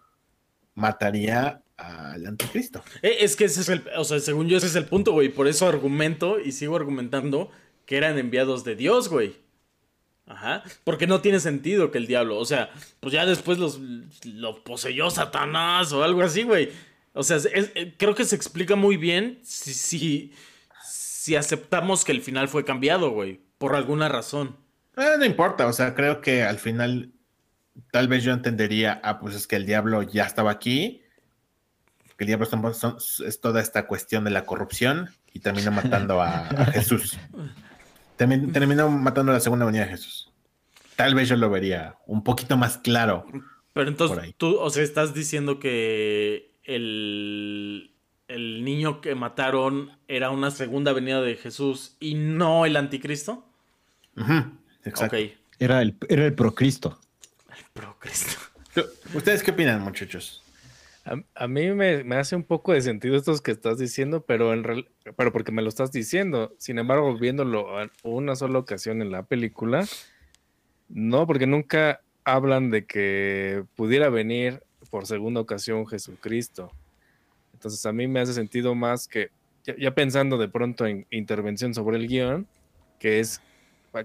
[0.73, 2.83] mataría al anticristo.
[3.01, 5.29] Eh, es que ese es el, o sea, según yo ese es el punto, güey.
[5.29, 7.51] Por eso argumento y sigo argumentando
[7.85, 9.35] que eran enviados de Dios, güey.
[10.27, 10.63] Ajá.
[10.83, 13.79] Porque no tiene sentido que el diablo, o sea, pues ya después los,
[14.25, 16.71] lo poseyó Satanás o algo así, güey.
[17.13, 20.33] O sea, eh, creo que se explica muy bien si, si,
[20.83, 23.39] si aceptamos que el final fue cambiado, güey.
[23.57, 24.57] Por alguna razón.
[24.97, 27.11] Eh, no importa, o sea, creo que al final
[27.91, 31.01] tal vez yo entendería, ah, pues es que el diablo ya estaba aquí,
[32.17, 32.47] que el diablo
[33.25, 37.17] es toda esta cuestión de la corrupción y terminó matando a, Jesús.
[38.17, 40.31] Terminó, matando a la segunda venida de Jesús.
[40.95, 43.25] Tal vez yo lo vería un poquito más claro.
[43.73, 47.91] Pero entonces tú, o sea, estás diciendo que el,
[48.29, 53.45] el niño que mataron era una segunda venida de Jesús y no el anticristo.
[54.85, 55.17] exacto.
[55.59, 56.97] Era el, era el procristo.
[57.49, 58.39] El procristo.
[59.13, 60.44] ¿Ustedes qué opinan, muchachos?
[61.35, 64.63] A, mí me, hace un poco de sentido esto que estás diciendo, pero, en
[65.15, 66.55] pero porque me lo estás diciendo.
[66.57, 67.67] Sin embargo, viéndolo
[68.01, 69.85] una sola ocasión en la película,
[70.89, 76.71] no, porque nunca hablan de que pudiera venir por segunda ocasión Jesucristo.
[77.53, 79.29] Entonces a mí me hace sentido más que,
[79.63, 82.47] ya, pensando de pronto en intervención sobre el guion,
[82.99, 83.41] que es,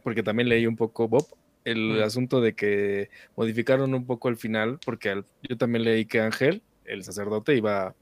[0.03, 1.27] porque también leí un poco, Bob,
[1.65, 6.63] el asunto de que modificaron un poco el final, porque yo también leí que Ángel
[6.85, 7.95] el sacerdote iba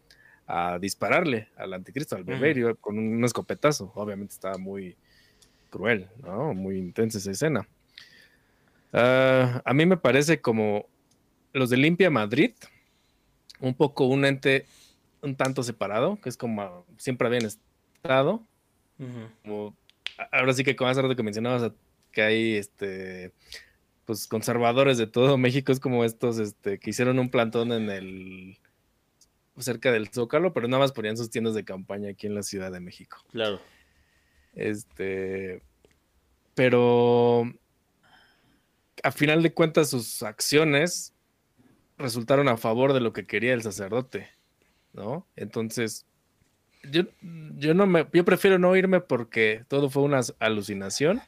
[0.46, 3.92] a dispararle al anticristo, al bebé, con un, escopetazo.
[3.94, 4.96] Obviamente estaba muy
[5.70, 6.54] cruel, ¿no?
[6.54, 7.68] Muy intensa esa escena.
[8.92, 10.86] Ah, a mí me parece como
[11.52, 12.52] los de Limpia Madrid,
[13.60, 14.66] un poco un ente
[15.20, 18.46] un tanto separado, que es como siempre habían estado.
[20.32, 21.72] ahora sí que como hace rato que mencionabas
[22.12, 23.32] que hay este
[24.04, 28.58] pues conservadores de todo México, es como estos este, que hicieron un plantón en el
[29.60, 32.70] cerca del Zócalo, pero nada más ponían sus tiendas de campaña aquí en la Ciudad
[32.72, 33.18] de México.
[33.30, 33.60] Claro.
[34.54, 35.62] Este,
[36.54, 37.44] pero
[39.02, 41.14] a final de cuentas sus acciones
[41.96, 44.28] resultaron a favor de lo que quería el sacerdote,
[44.92, 45.26] ¿no?
[45.36, 46.06] Entonces,
[46.90, 47.02] yo,
[47.56, 51.20] yo no me, yo prefiero no irme porque todo fue una alucinación.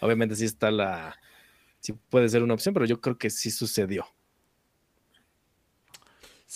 [0.00, 1.18] Obviamente sí está la,
[1.80, 4.06] sí puede ser una opción, pero yo creo que sí sucedió.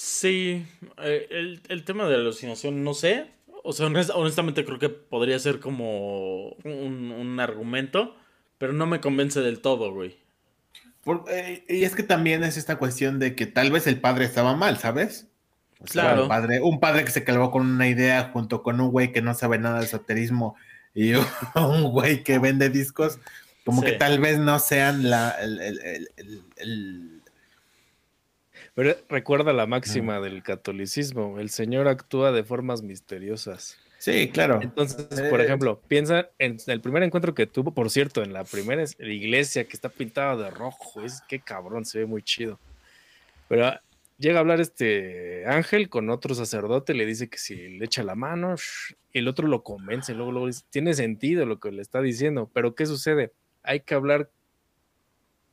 [0.01, 0.65] Sí,
[0.99, 3.33] eh, el, tema de la alucinación, no sé.
[3.65, 8.15] O sea, honestamente creo que podría ser como un, argumento,
[8.59, 10.17] pero no me convence del todo, güey.
[11.29, 14.55] Eh, y es que también es esta cuestión de que tal vez el padre estaba
[14.55, 15.27] mal, ¿sabes?
[15.91, 16.23] claro.
[16.23, 19.21] Un padre, un padre que se calvó con una idea junto con un güey que
[19.21, 20.55] no sabe nada de esoterismo
[20.95, 21.15] y
[21.57, 23.19] un güey que vende discos,
[23.65, 27.18] como que tal vez no sean la, el
[28.79, 33.77] pero recuerda la máxima del catolicismo, el Señor actúa de formas misteriosas.
[33.99, 34.61] Sí, claro.
[34.63, 38.85] Entonces, por ejemplo, piensa en el primer encuentro que tuvo, por cierto, en la primera
[39.01, 42.61] iglesia que está pintada de rojo, es que cabrón, se ve muy chido.
[43.49, 43.69] Pero
[44.17, 48.15] llega a hablar este ángel con otro sacerdote, le dice que si le echa la
[48.15, 48.55] mano,
[49.13, 52.49] y el otro lo convence, luego, luego dice, tiene sentido lo que le está diciendo,
[52.55, 53.33] pero ¿qué sucede?
[53.65, 54.31] Hay que hablar,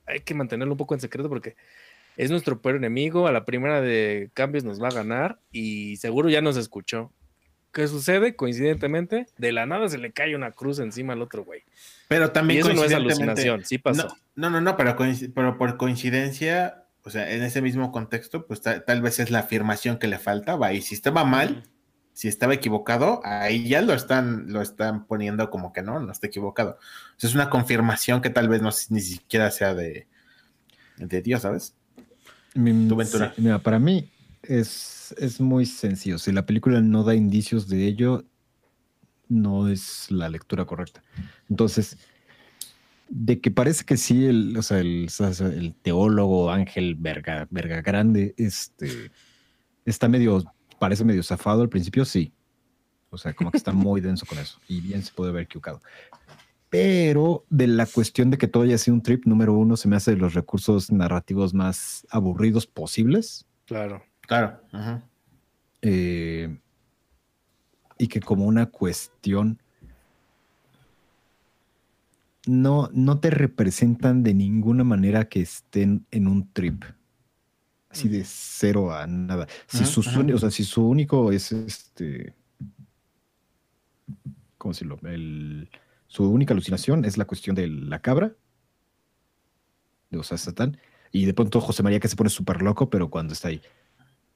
[0.05, 1.55] hay que mantenerlo un poco en secreto porque
[2.17, 6.29] es nuestro peor enemigo, a la primera de cambios nos va a ganar y seguro
[6.29, 7.11] ya nos escuchó.
[7.71, 8.37] ¿Qué sucede?
[8.37, 11.63] Coincidentemente, de la nada se le cae una cruz encima al otro güey.
[12.07, 14.15] Pero también y eso no es alucinación, sí pasó.
[14.35, 14.95] No, no, no, pero,
[15.33, 19.99] pero, por coincidencia, o sea, en ese mismo contexto, pues tal vez es la afirmación
[19.99, 20.71] que le faltaba.
[20.71, 21.63] Y si estaba mal,
[22.13, 26.27] si estaba equivocado, ahí ya lo están, lo están poniendo como que no, no está
[26.27, 26.77] equivocado.
[27.17, 30.07] O sea, es una confirmación que tal vez no ni siquiera sea de,
[30.95, 31.75] de Dios, ¿sabes?
[32.55, 34.09] Mira, para mí
[34.43, 36.17] es, es muy sencillo.
[36.17, 38.23] Si la película no da indicios de ello,
[39.27, 41.03] no es la lectura correcta.
[41.49, 41.97] Entonces,
[43.09, 45.09] de que parece que sí, el, o sea, el,
[45.53, 49.11] el teólogo Ángel Verga, Verga Grande, este,
[49.85, 50.43] está medio,
[50.79, 52.31] parece medio zafado al principio, sí.
[53.09, 54.59] O sea, como que está muy denso con eso.
[54.67, 55.81] Y bien se puede haber equivocado
[56.75, 59.95] pero de la cuestión de que todo haya sido un trip, número uno, se me
[59.95, 63.45] hace de los recursos narrativos más aburridos posibles.
[63.65, 64.03] Claro.
[64.21, 64.59] Claro.
[65.81, 66.59] Eh,
[67.97, 69.61] y que como una cuestión
[72.45, 76.83] no, no te representan de ninguna manera que estén en un trip.
[77.89, 79.47] Así de cero a nada.
[79.67, 82.33] Si, su, o sea, si su único es este.
[84.57, 84.99] ¿Cómo decirlo?
[85.03, 85.69] El
[86.15, 88.31] su única alucinación es la cuestión de la cabra,
[90.13, 90.77] o sea, Satán,
[91.11, 93.61] y de pronto José María que se pone súper loco, pero cuando está ahí.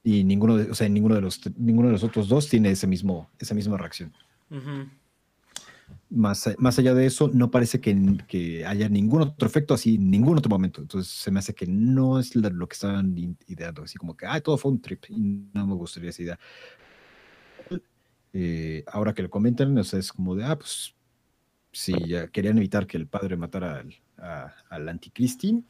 [0.04, 2.86] Y ninguno de, o sea, ninguno de los ninguno de los otros dos tiene ese
[2.86, 4.12] mismo, esa misma reacción.
[6.10, 7.96] más, más allá de eso, no parece que,
[8.28, 10.82] que, haya ningún otro efecto así, ningún otro momento.
[10.82, 13.16] Entonces se me hace que no es lo que estaban
[13.46, 15.18] ideando, así como que, ah, todo fue un trip, y
[15.54, 16.38] no me gustaría esa idea.
[18.34, 20.94] Eh, ahora que lo comentan, o sea, es como de, ah, pues
[21.72, 21.94] si
[22.32, 25.66] querían evitar que el padre matara al, al anticristín,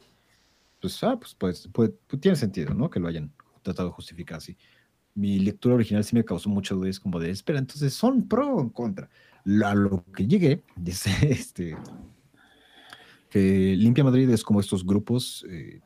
[0.81, 2.89] pues, ah, pues, pues, pues, pues, tiene sentido, ¿no?
[2.89, 4.57] Que lo hayan tratado de justificar así.
[5.13, 8.61] Mi lectura original sí me causó mucho dudas, como de, espera, entonces, ¿son pro o
[8.61, 9.09] en contra?
[9.63, 11.77] A lo que llegué, dice, este,
[13.29, 15.81] que Limpia Madrid es como estos grupos eh,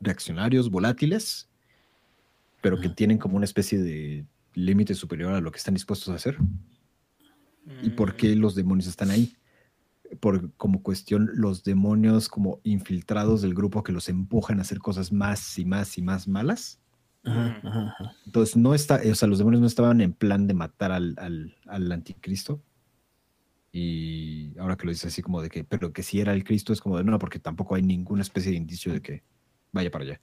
[0.00, 1.48] reaccionarios, volátiles,
[2.62, 6.14] pero que tienen como una especie de límite superior a lo que están dispuestos a
[6.14, 6.38] hacer.
[7.82, 8.38] ¿Y por qué mm.
[8.38, 9.36] los demonios están ahí?
[10.20, 15.12] Por como cuestión, los demonios como infiltrados del grupo que los empujan a hacer cosas
[15.12, 16.80] más y más y más malas.
[18.24, 21.16] Entonces, no está, o sea, los demonios no estaban en plan de matar al,
[21.66, 22.62] al, anticristo.
[23.72, 26.72] Y ahora que lo dices así como de que, pero que si era el Cristo
[26.72, 29.24] es como de no, porque tampoco hay ninguna especie de indicio de que
[29.72, 30.20] vaya para allá.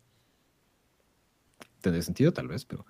[1.82, 2.86] Tendría sentido, tal vez, pero.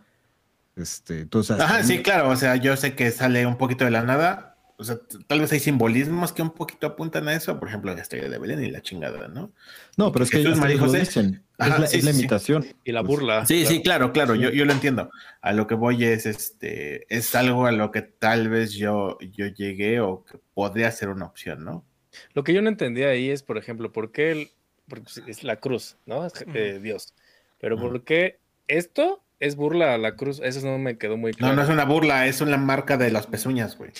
[0.75, 2.29] Este, entonces, Ajá, sí, claro.
[2.29, 4.57] O sea, yo sé que sale un poquito de la nada.
[4.77, 7.59] O sea, tal vez hay simbolismos que un poquito apuntan a eso.
[7.59, 9.53] Por ejemplo, la estrella de Belén y la chingada, ¿no?
[9.97, 11.01] No, pero es que ellos María José.
[11.01, 11.43] Dicen.
[11.59, 12.65] es la, imitación.
[12.83, 13.45] Y la burla.
[13.45, 14.36] Sí, sí, claro, claro.
[14.36, 15.12] Yo, yo lo entiendo.
[15.41, 17.05] A lo que voy es este.
[17.15, 21.25] Es algo a lo que tal vez yo, yo llegué o que podría ser una
[21.25, 21.86] opción, ¿no?
[22.33, 24.51] Lo que yo no entendía ahí es, por ejemplo, ¿por qué el,
[24.88, 26.25] porque es la cruz, ¿no?
[26.25, 27.13] Es eh, Dios.
[27.59, 30.39] Pero ¿por qué esto es burla a la cruz?
[30.43, 31.54] Eso no me quedó muy claro.
[31.54, 33.91] No, no es una burla, es una marca de las pezuñas, güey.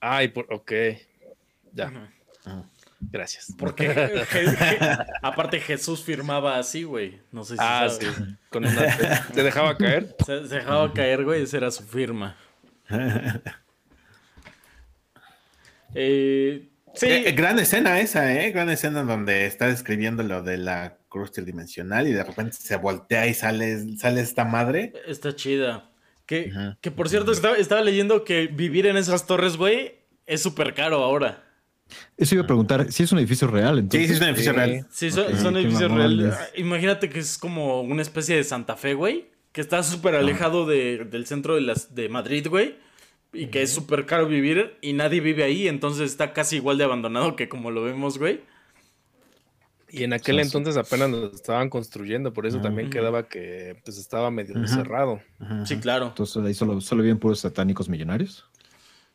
[0.00, 0.72] Ay, por, ok.
[1.72, 2.10] Ya.
[3.00, 3.54] Gracias.
[3.56, 3.88] Porque
[5.22, 7.20] aparte Jesús firmaba así, güey.
[7.30, 8.06] No sé si ah, sí.
[8.50, 8.64] Con
[9.34, 10.16] ¿Te dejaba caer?
[10.24, 11.42] Se, dejaba caer, güey.
[11.42, 12.36] Esa era su firma.
[15.94, 17.06] eh, Sí.
[17.06, 18.50] Eh, gran escena esa, ¿eh?
[18.50, 23.28] Gran escena donde está describiendo lo de la cruz tridimensional y de repente se voltea
[23.28, 24.92] y sale, sale esta madre.
[25.06, 25.90] Está chida.
[26.26, 29.94] Que, que por cierto, estaba, leyendo que vivir en esas torres, güey,
[30.26, 31.44] es súper caro ahora.
[32.18, 34.00] Eso iba a preguntar, si es un edificio real, entonces.
[34.00, 34.86] Sí, sí es un edificio real.
[34.90, 36.34] Sí, son, edificios reales.
[36.56, 41.26] Imagínate que es como una especie de Santa Fe, güey, que está súper alejado del
[41.26, 42.87] centro de, las, de Madrid, güey
[43.32, 46.84] y que es súper caro vivir y nadie vive ahí, entonces está casi igual de
[46.84, 48.40] abandonado que como lo vemos, güey.
[49.90, 54.30] Y en aquel entonces apenas lo estaban construyendo, por eso también quedaba que pues estaba
[54.30, 55.22] medio cerrado.
[55.64, 56.08] Sí, claro.
[56.08, 58.46] Entonces ahí solo, solo viven puros satánicos millonarios.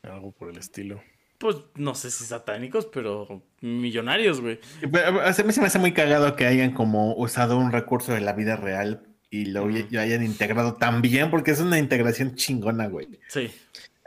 [0.02, 1.02] Algo por el estilo.
[1.38, 4.60] Pues no sé si satánicos, pero millonarios, güey.
[5.24, 8.56] A se me hace muy cagado que hayan como usado un recurso de la vida
[8.56, 13.08] real y lo hayan integrado tan bien, porque es una integración chingona, güey.
[13.28, 13.52] Sí.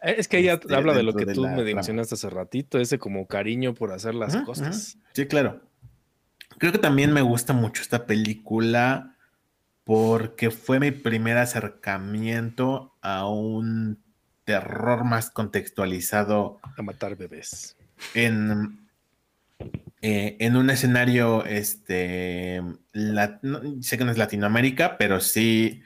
[0.07, 2.99] Eh, es que ella este, habla de lo que tú me mencionaste hace ratito, ese
[2.99, 4.99] como cariño por hacer las cosas.
[5.12, 5.61] Sí, claro.
[6.59, 9.16] Creo que también me gusta mucho esta película
[9.85, 13.99] porque fue mi primer acercamiento a un
[14.45, 16.61] terror más contextualizado.
[16.77, 17.77] A matar bebés.
[18.14, 18.88] En,
[20.03, 22.62] eh, en un escenario, este,
[23.81, 25.83] sé que no es Latinoamérica, pero sí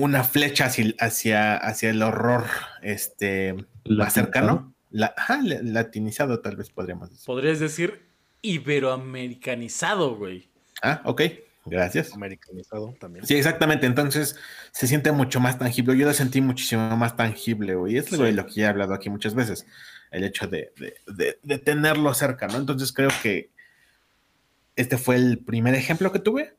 [0.00, 2.46] una flecha hacia, hacia, el horror
[2.82, 3.54] este,
[3.88, 4.74] más cercano.
[4.90, 5.14] La,
[5.62, 7.26] latinizado tal vez podríamos decir.
[7.26, 8.06] Podrías decir
[8.42, 10.48] iberoamericanizado, güey.
[10.82, 11.22] Ah, ok.
[11.66, 12.14] Gracias.
[12.14, 13.26] Americanizado también.
[13.26, 13.86] Sí, exactamente.
[13.86, 14.36] Entonces
[14.72, 15.96] se siente mucho más tangible.
[15.96, 17.96] Yo lo sentí muchísimo más tangible, güey.
[17.96, 19.66] Es lo que ya he hablado aquí muchas veces.
[20.10, 20.72] El hecho de,
[21.64, 22.56] tenerlo cerca, ¿no?
[22.56, 23.50] Entonces creo que
[24.74, 26.54] este fue el primer ejemplo que tuve.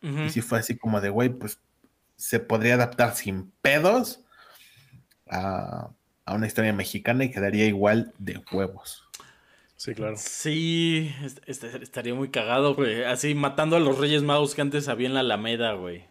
[0.00, 1.58] Y si fue así como de, güey, pues
[2.16, 4.24] se podría adaptar sin pedos
[5.30, 5.90] a,
[6.26, 9.04] una historia mexicana y quedaría igual de huevos.
[9.76, 10.16] Sí, claro.
[10.16, 11.14] Sí,
[11.46, 13.04] estaría muy cagado, güey.
[13.04, 16.06] Así matando a los Reyes Magos que antes había en la Alameda, güey.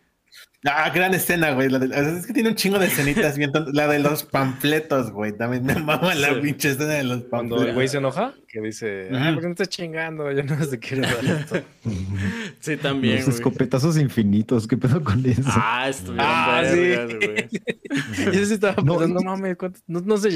[0.66, 1.68] Ah, gran escena, güey.
[1.68, 5.36] es que tiene un chingo de escenitas bien La de los panfletos, güey.
[5.36, 7.30] También me mama la pinche escena de los panfletos.
[7.30, 10.32] Cuando el güey se enoja, que dice, ah, ¿por qué no estás chingando?
[10.32, 11.62] Yo no sé qué dar esto.
[12.62, 13.18] sí, también.
[13.18, 15.42] Los escopetazos infinitos, ¿qué pedo con eso?
[15.48, 17.28] Ah, estuvieron ah, sí.
[17.28, 17.50] güey.
[18.34, 20.32] Yo sí estaba pensando, no, mames, no, no se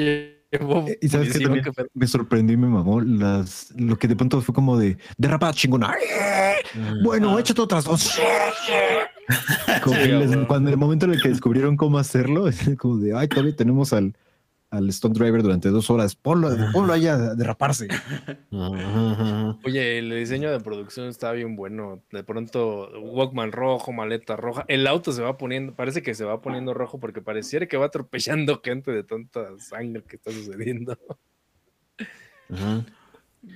[0.51, 0.88] llevó.
[1.01, 4.53] Y sabes que también me sorprendió y me mamó las, lo que de pronto fue
[4.53, 5.95] como de derrapada chingona.
[7.02, 7.39] Bueno, ah.
[7.39, 8.19] échate otras dos.
[10.48, 13.56] cuando en el momento en el que descubrieron cómo hacerlo, es como de, ay, todavía
[13.56, 14.15] tenemos al,
[14.69, 17.88] al Stone Driver durante dos horas, ponlo, ponlo ahí a derraparse.
[19.63, 22.02] Oye, el diseño de producción está bien bueno.
[22.12, 24.65] De pronto, Walkman rojo, maleta roja.
[24.67, 27.88] El auto se va poniendo, parece que se va poniendo rojo porque pareciera que va
[27.88, 30.98] atropellando gente de tanta sangre que está sucediendo.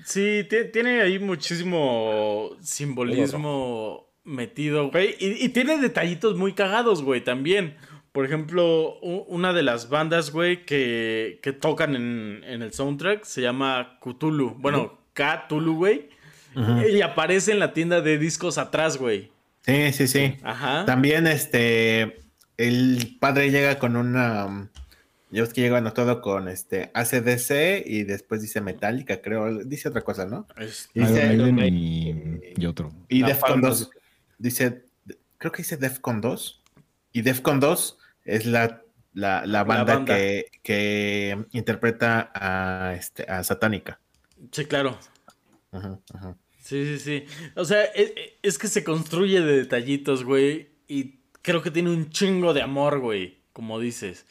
[0.06, 5.16] Sí, tiene ahí muchísimo simbolismo metido, güey.
[5.20, 7.76] Y, tiene detallitos muy cagados, güey, también.
[8.12, 13.98] Por ejemplo, una de las bandas, güey, que, que tocan en, el soundtrack se llama
[14.02, 14.56] Cthulhu.
[14.58, 16.10] Bueno, Cthulhu, güey.
[16.92, 19.32] Y aparece en la tienda de discos atrás, güey.
[19.62, 20.36] Sí, sí, sí.
[20.44, 20.86] Ajá.
[20.86, 22.20] También este
[22.58, 24.68] el padre llega con una um,
[25.32, 30.02] ya ves que llega anotado con este ACDC y después dice Metallica, creo, dice otra
[30.02, 30.46] cosa, ¿no?
[30.58, 32.92] Es- Dice- Iron Maiden y, y otro.
[33.08, 33.70] Y Defcon Palma.
[33.70, 33.90] 2
[34.42, 34.84] dice
[35.38, 36.64] creo que dice Defcon 2
[37.14, 38.82] y Defcon 2 es la
[39.14, 40.16] la, la banda, banda.
[40.16, 44.00] Que, que interpreta a este a Satánica.
[44.52, 44.98] Sí, claro.
[46.60, 47.26] Sí, sí, sí.
[47.56, 50.70] O sea, es, es que se construye de detallitos, güey.
[50.88, 53.40] Y creo que tiene un chingo de amor, güey.
[53.54, 54.26] Como dices.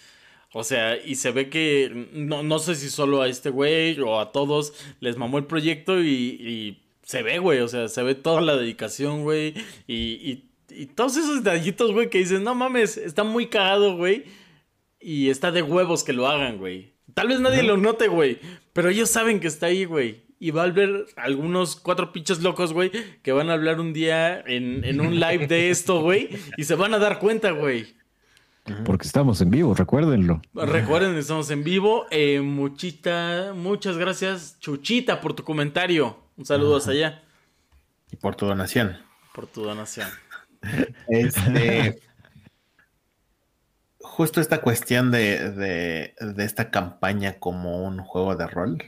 [0.52, 4.18] O sea, y se ve que no, no sé si solo a este güey o
[4.18, 7.58] a todos les mamó el proyecto y, y se ve, güey.
[7.58, 9.54] O sea, se ve toda la dedicación, güey.
[9.88, 14.26] Y, y, y todos esos detallitos, güey, que dicen, no mames, está muy cagado, güey.
[15.00, 16.92] Y está de huevos que lo hagan, güey.
[17.12, 18.38] Tal vez nadie lo note, güey.
[18.72, 20.22] Pero ellos saben que está ahí, güey.
[20.38, 22.92] Y va a haber algunos cuatro pinches locos, güey,
[23.22, 26.30] que van a hablar un día en, en un live de esto, güey.
[26.56, 27.88] Y se van a dar cuenta, güey.
[28.84, 30.42] Porque estamos en vivo, recuérdenlo.
[30.54, 32.06] Recuerden, estamos en vivo.
[32.10, 36.29] Eh, muchita, muchas gracias, Chuchita, por tu comentario.
[36.40, 37.22] Un saludo hasta allá,
[38.10, 38.96] Y por tu donación.
[39.34, 40.08] por tu donación.
[41.08, 42.00] Este,
[43.98, 48.78] justo esta cuestión de, de, de esta campaña como un juego de rol,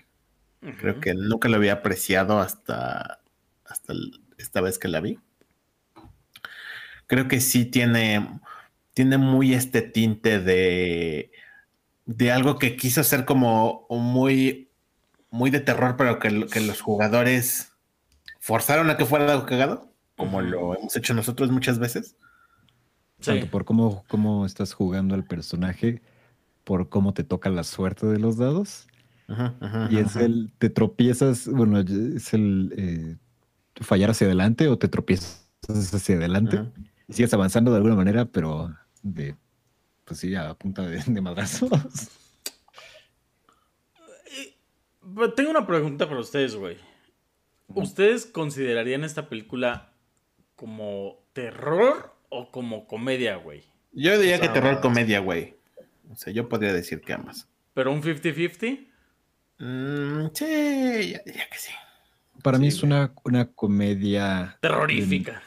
[0.79, 3.21] creo que nunca lo había apreciado hasta,
[3.67, 3.93] hasta
[4.39, 5.19] esta vez que la vi.
[7.07, 8.41] Creo que sí tiene,
[8.95, 11.33] tiene muy este tinte de,
[12.07, 14.72] de algo que quiso ser como muy,
[15.33, 17.73] muy de terror, pero que, lo- que los jugadores
[18.39, 22.17] forzaron a que fuera algo cagado, como lo hemos hecho nosotros muchas veces.
[23.21, 23.33] Sí.
[23.33, 26.03] Tanto por cómo, cómo estás jugando al personaje,
[26.65, 28.87] por cómo te toca la suerte de los dados.
[29.91, 33.17] Y es el, te tropiezas, bueno, es el eh,
[33.81, 36.63] fallar hacia adelante o te tropiezas hacia adelante.
[37.09, 39.35] Y sigues avanzando de alguna manera, pero de,
[40.05, 41.71] pues sí, a punta de, de madrazos.
[45.15, 46.77] Pero tengo una pregunta para ustedes, güey.
[47.69, 49.93] ¿Ustedes considerarían esta película
[50.57, 53.65] como terror o como comedia, güey?
[53.93, 55.57] Yo diría que terror comedia, güey.
[56.11, 57.49] O sea, yo podría decir que ambas.
[57.75, 58.87] ¿Pero un 50-50?
[59.59, 61.73] Mm, sí, ya diría que sí.
[62.43, 65.43] Para mí es una, una comedia Terrorífica.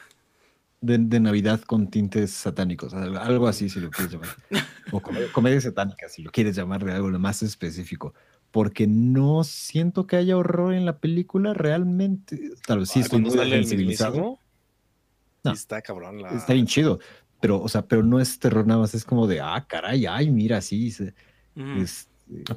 [0.80, 4.28] de, de Navidad con tintes satánicos, al- algo así si lo quieres llamar.
[4.92, 8.14] O comedia, comedia satánica, si lo quieres llamar de algo más específico.
[8.56, 12.40] Porque no siento que haya horror en la película realmente.
[12.66, 14.38] Tal vez sí Ah, estoy muy sensibilizado.
[15.44, 15.52] No.
[15.52, 16.30] está cabrón la...
[16.30, 16.98] Está bien chido.
[17.38, 20.30] Pero, o sea, pero no es terror nada más, es como de, ah, caray, ay,
[20.30, 20.90] mira, sí.
[20.90, 21.12] se-
[21.54, 22.08] es-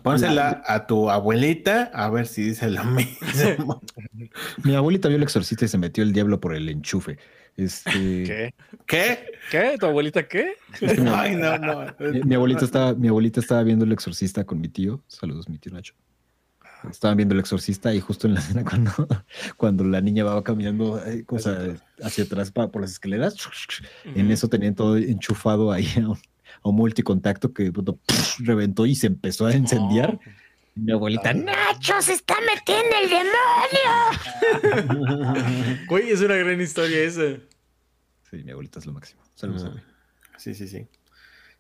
[0.02, 3.82] Pónsela a tu abuelita a ver si dice lo mismo.
[4.64, 7.18] Mi abuelita vio el exorcista y se metió el diablo por el enchufe.
[7.60, 8.54] Este, ¿Qué?
[8.86, 9.20] ¿Qué?
[9.52, 9.76] ¿Qué?
[9.78, 10.54] ¿Tu abuelita qué?
[11.14, 11.94] Ay, no, no.
[12.00, 15.04] mi, mi abuelita estaba, mi abuelita estaba viendo el exorcista con mi tío.
[15.08, 15.94] Saludos, mi tío Nacho.
[16.90, 18.92] Estaban viendo el exorcista y justo en la escena cuando,
[19.58, 23.36] cuando la niña va caminando eh, cosa, hacia atrás por las escaleras,
[24.06, 26.18] en eso tenían todo enchufado ahí a un,
[26.64, 28.00] a un multicontacto que de pronto,
[28.40, 30.18] reventó y se empezó a incendiar.
[30.26, 30.32] Oh.
[30.80, 31.34] Mi abuelita.
[31.34, 33.36] Nacho se está metiendo el demonio.
[35.88, 37.38] Güey, es una gran historia esa.
[38.30, 39.22] Sí, mi abuelita es lo máximo.
[39.36, 39.72] Saludos, Ujú.
[39.72, 39.88] abuela.
[40.38, 40.88] Sí, sí, sí.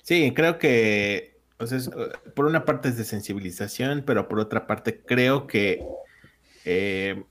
[0.03, 1.91] Sí, creo que, o sea, es, eh,
[2.36, 5.84] por una parte es de sensibilización, pero por otra parte creo que
[6.65, 7.24] eh,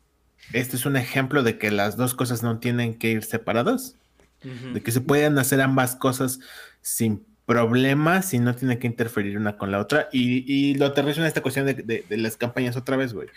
[0.53, 3.97] este es un ejemplo de que las dos cosas no tienen que ir separadas,
[4.43, 6.39] de que se pueden hacer ambas cosas
[6.81, 10.09] sin problemas y no tienen que interferir una con la otra.
[10.13, 13.29] Y, y lo aterrizo en esta cuestión de, de- de las campañas otra vez, güey.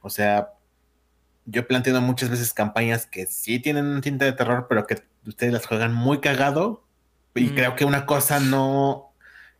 [0.00, 0.48] O sea,
[1.44, 4.96] yo he planteado muchas veces campañas que sí tienen un tinte de terror, pero que
[5.26, 6.84] ustedes las juegan muy cagado.
[7.34, 7.54] Y Mm.
[7.54, 9.12] creo que una cosa no,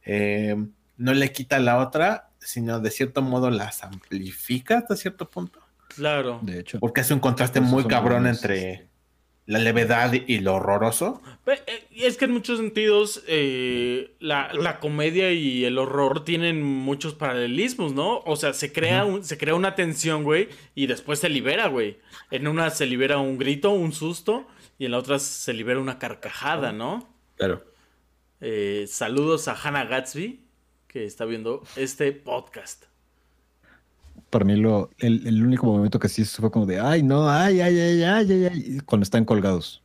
[0.07, 0.57] eh,
[0.97, 5.61] no le quita a la otra, sino de cierto modo las amplifica hasta cierto punto.
[5.95, 6.39] Claro.
[6.43, 8.90] De hecho, Porque hace un contraste Esos muy cabrón entre este.
[9.51, 11.21] La levedad y lo horroroso.
[11.47, 17.15] Eh, Es que en muchos sentidos eh, la, la comedia y el horror tienen muchos
[17.15, 18.21] paralelismos, ¿no?
[18.27, 21.99] O sea, se crea, un- se crea una tensión, güey, y después se libera, güey.
[22.31, 24.47] En una se libera un grito, un susto,
[24.79, 27.13] y en la otra se libera una carcajada, ¿no?
[27.37, 27.65] Claro.
[28.41, 30.41] Eh, saludos a Hannah Gatsby,
[30.87, 32.85] que está viendo este podcast.
[34.31, 37.61] Para mí lo, el, el único momento que sí fue como de, ay, no, ay,
[37.61, 39.83] ay, ay, ay, ay, ay", cuando están colgados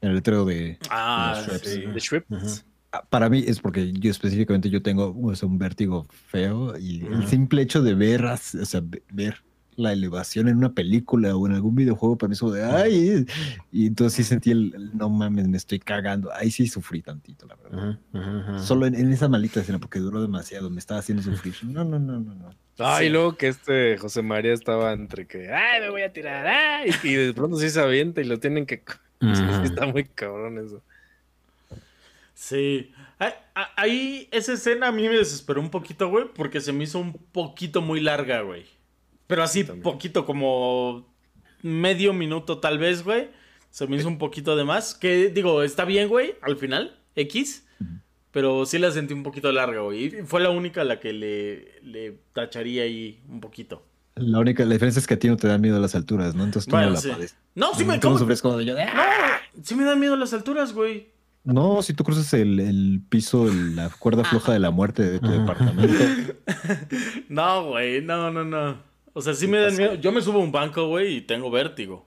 [0.00, 0.78] en el letrero de...
[0.90, 1.32] Ah,
[1.62, 1.84] sí.
[2.28, 2.46] Ujú.
[2.92, 7.06] Ah, Para mí es porque yo específicamente yo tengo o sea, un vértigo feo y
[7.06, 9.36] el simple hecho de ver, o sea, ve- ver
[9.76, 13.26] la elevación en una película o en algún videojuego, para mí eso de ay,
[13.72, 16.32] y entonces sí sentí el, el, no mames, me estoy cagando.
[16.32, 17.98] Ahí sí sufrí tantito, la verdad.
[18.60, 21.54] Solo en, en esa maldita escena, porque duró demasiado, me estaba haciendo sufrir.
[21.64, 22.50] No, no, no, no, no.
[22.78, 23.06] Ah, Sí.
[23.06, 26.90] y luego que este José María estaba entre que, ay, me voy a tirar, ay,
[27.04, 28.82] y de pronto sí se avienta y lo tienen que...
[29.64, 30.82] Está muy cabrón eso.
[32.34, 32.92] Sí.
[33.18, 33.32] Ahí,
[33.76, 37.12] ahí esa escena a mí me desesperó un poquito, güey, porque se me hizo un
[37.12, 38.66] poquito muy larga, güey.
[39.26, 39.82] Pero así, También.
[39.82, 41.08] poquito, como
[41.62, 43.28] medio minuto tal vez, güey.
[43.70, 44.94] Se me hizo un poquito de más.
[44.94, 47.66] Que digo, está bien, güey, al final, X.
[48.34, 50.04] Pero sí la sentí un poquito larga, güey.
[50.06, 53.82] Y fue la única a la que le, le tacharía ahí un poquito.
[54.16, 56.44] La única, la diferencia es que a ti no te da miedo las alturas, ¿no?
[56.44, 57.08] Entonces tú Bueno, no la sí.
[57.10, 57.36] padeces.
[57.54, 57.98] No, sí me...
[58.00, 58.18] ¿cómo?
[58.18, 58.84] sufres como de yo de.
[58.84, 58.92] No,
[59.62, 61.08] sí me dan miedo las alturas, güey.
[61.44, 65.18] No, si tú cruzas el, el piso, el- la cuerda floja de la muerte de
[65.20, 65.92] tu departamento,
[67.28, 68.78] No, güey, no, no, no.
[69.12, 69.94] O sea, sí me dan miedo.
[69.94, 72.06] Yo me subo a un banco, güey, y tengo vértigo.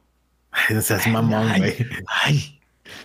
[0.52, 1.74] Ay, no seas mamón, Ay, güey.
[2.24, 2.57] ay,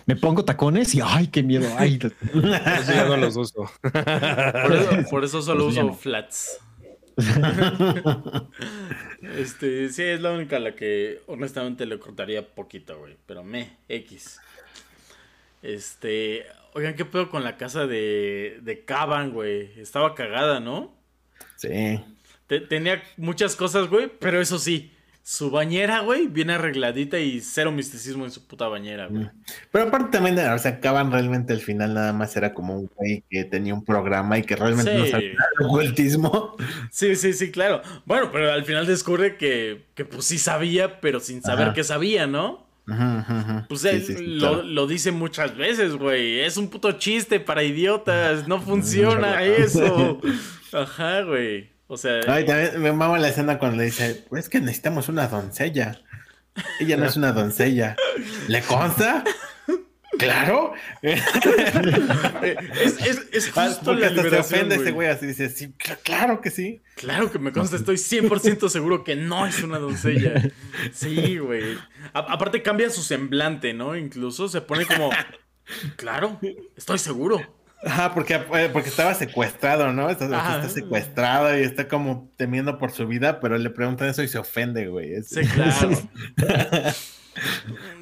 [0.05, 1.99] me pongo tacones y ay, qué miedo, ay.
[2.01, 3.69] Eso ya no los uso.
[3.81, 5.93] Por eso, por eso solo Pues uso no.
[5.93, 6.59] flats.
[9.37, 13.17] Este, sí, es la única a la que honestamente le cortaría poquito, güey.
[13.25, 14.39] Pero me, X.
[15.61, 19.79] Este, oigan, ¿qué pedo con la casa de, de Caban, güey?
[19.79, 20.93] Estaba cagada, ¿no?
[21.55, 21.99] Sí.
[22.47, 24.91] Te- tenía muchas cosas, güey, pero eso sí,
[25.25, 29.29] su bañera, güey, bien arregladita y cero misticismo en su puta bañera, güey.
[29.71, 33.23] Pero aparte también, o sea, acaban realmente al final nada más era como un güey
[33.29, 36.57] que tenía un programa y que realmente no sabía de ocultismo.
[36.91, 37.81] Sí, sí, sí, claro.
[38.05, 41.73] Bueno, pero al final descubre que, que pues sí sabía, pero sin saber Ajá.
[41.73, 42.67] que sabía, ¿no?
[42.85, 43.65] Ujú.
[43.69, 44.63] Pues él sí, sí, lo, claro.
[44.63, 46.41] lo dice muchas veces, güey.
[46.41, 48.45] Es un puto chiste para idiotas.
[48.47, 50.19] No funciona eso.
[50.73, 51.72] Ajá, güey.
[51.93, 55.09] O sea, Ay, también me mama la escena cuando le dice, "Pues es que necesitamos
[55.09, 56.01] una doncella.
[56.79, 57.95] Ella no es una doncella.
[58.47, 59.23] ¿Le consta?
[60.19, 60.73] Claro.
[61.01, 61.23] es,
[63.05, 64.93] es, es justo Porque la hasta se liberación, ofende ese güey.
[64.93, 66.81] güey así dice, sí, cl- claro que sí.
[66.95, 70.33] Claro que me consta, estoy 100% seguro que no es una doncella.
[70.93, 71.77] Sí, güey.
[72.13, 73.95] A- aparte cambia su semblante, ¿no?
[73.95, 75.09] Incluso se pone como,
[75.95, 76.39] claro,
[76.77, 77.41] estoy seguro.
[77.85, 80.09] Ajá, porque, eh, porque estaba secuestrado, ¿no?
[80.09, 84.37] Está, secuestrado y está como temiendo por su vida, pero le preguntan eso y se
[84.37, 85.13] ofende, güey.
[85.13, 85.89] Es- Sí, claro.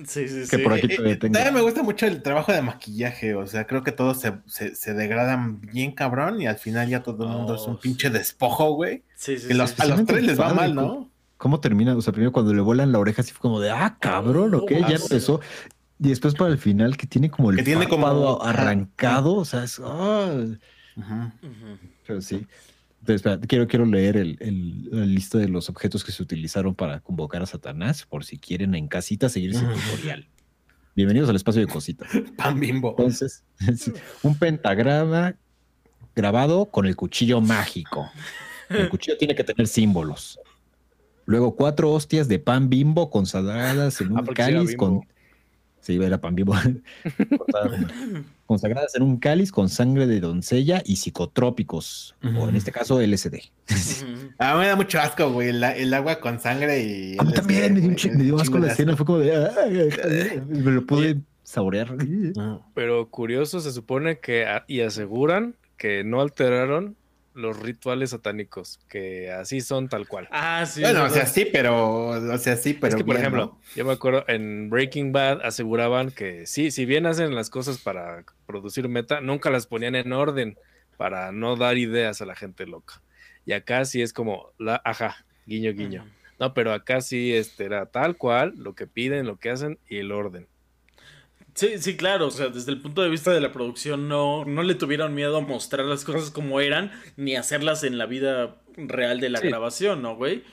[0.08, 0.50] Sí, sí, sí.
[0.50, 1.30] Que por aquí Eh, te eh.
[1.30, 4.76] También me gusta mucho el trabajo de maquillaje, o sea, creo que todos se, se,
[4.76, 8.10] se degradan bien cabrón y al final ya todo el mundo es un Oh, pinche
[8.10, 9.04] despojo, güey.
[9.16, 9.76] Sí, sí, Que los- sí.
[9.80, 10.76] a los tres les va mal.
[10.76, 11.10] ¿no?
[11.38, 11.96] ¿Cómo termina?
[11.96, 14.72] O sea, primero cuando le vuelan la oreja, así fue como de, ah, cabrón, ok,
[14.84, 15.04] Ah, ya sí.
[15.04, 15.40] empezó.
[16.04, 19.64] Y después para el final, que tiene como el Que tiene como- arrancado, o sea,
[19.64, 19.80] es,
[22.08, 22.46] pero sí.
[23.02, 26.76] Entonces, espera, quiero, quiero leer el, el- la lista de los objetos que se utilizaron
[26.76, 30.28] para convocar a Satanás, por si quieren en casita seguir ese tutorial.
[30.96, 32.10] Bienvenidos al espacio de cositas.
[32.38, 32.90] Pan bimbo.
[32.98, 33.44] Entonces,
[34.24, 35.36] un pentagrama
[36.16, 38.10] grabado con el cuchillo mágico.
[38.70, 40.40] El cuchillo tiene que tener símbolos.
[41.26, 44.62] Luego cuatro hostias de pan bimbo consagradas en Ah, un sí era
[45.82, 46.00] cáliz con...
[46.00, 46.00] Bimbo.
[46.00, 46.54] Sí, era pan bimbo.
[48.46, 53.36] consagradas en un cáliz con sangre de doncella y psicotrópicos, o en este caso LSD.
[53.36, 54.32] Ujú.
[54.38, 57.18] A mí me da mucho asco, güey, el, el agua con sangre y...
[57.18, 59.36] A mí también me dio, un me dio asco la escena, fue como de...
[59.36, 59.52] "Ah",
[60.48, 61.96] me lo pude saborear.
[62.74, 66.96] Pero curioso, se supone que a- y aseguran que no alteraron
[67.34, 70.28] los rituales satánicos, que así son tal cual.
[70.32, 70.82] Ah, sí.
[70.82, 72.08] Bueno, o sea, sí, pero...
[72.08, 73.62] O sea, sí, pero es que, por bien, ejemplo, ¿no?
[73.76, 78.24] yo me acuerdo en Breaking Bad aseguraban que sí, si bien hacen las cosas para
[78.46, 80.58] producir meta, nunca las ponían en orden
[80.98, 83.02] para no dar ideas a la gente loca.
[83.46, 86.06] Y acá sí es como, la, ajá, guiño, guiño.
[86.40, 89.98] No, pero acá sí este, era tal cual, lo que piden, lo que hacen y
[89.98, 90.48] el orden.
[91.54, 92.28] Sí, sí, claro.
[92.28, 95.38] O sea, desde el punto de vista de la producción, no, no le tuvieron miedo
[95.38, 99.48] a mostrar las cosas como eran, ni hacerlas en la vida real de la Sí.
[99.48, 100.44] grabación, ¿no, güey?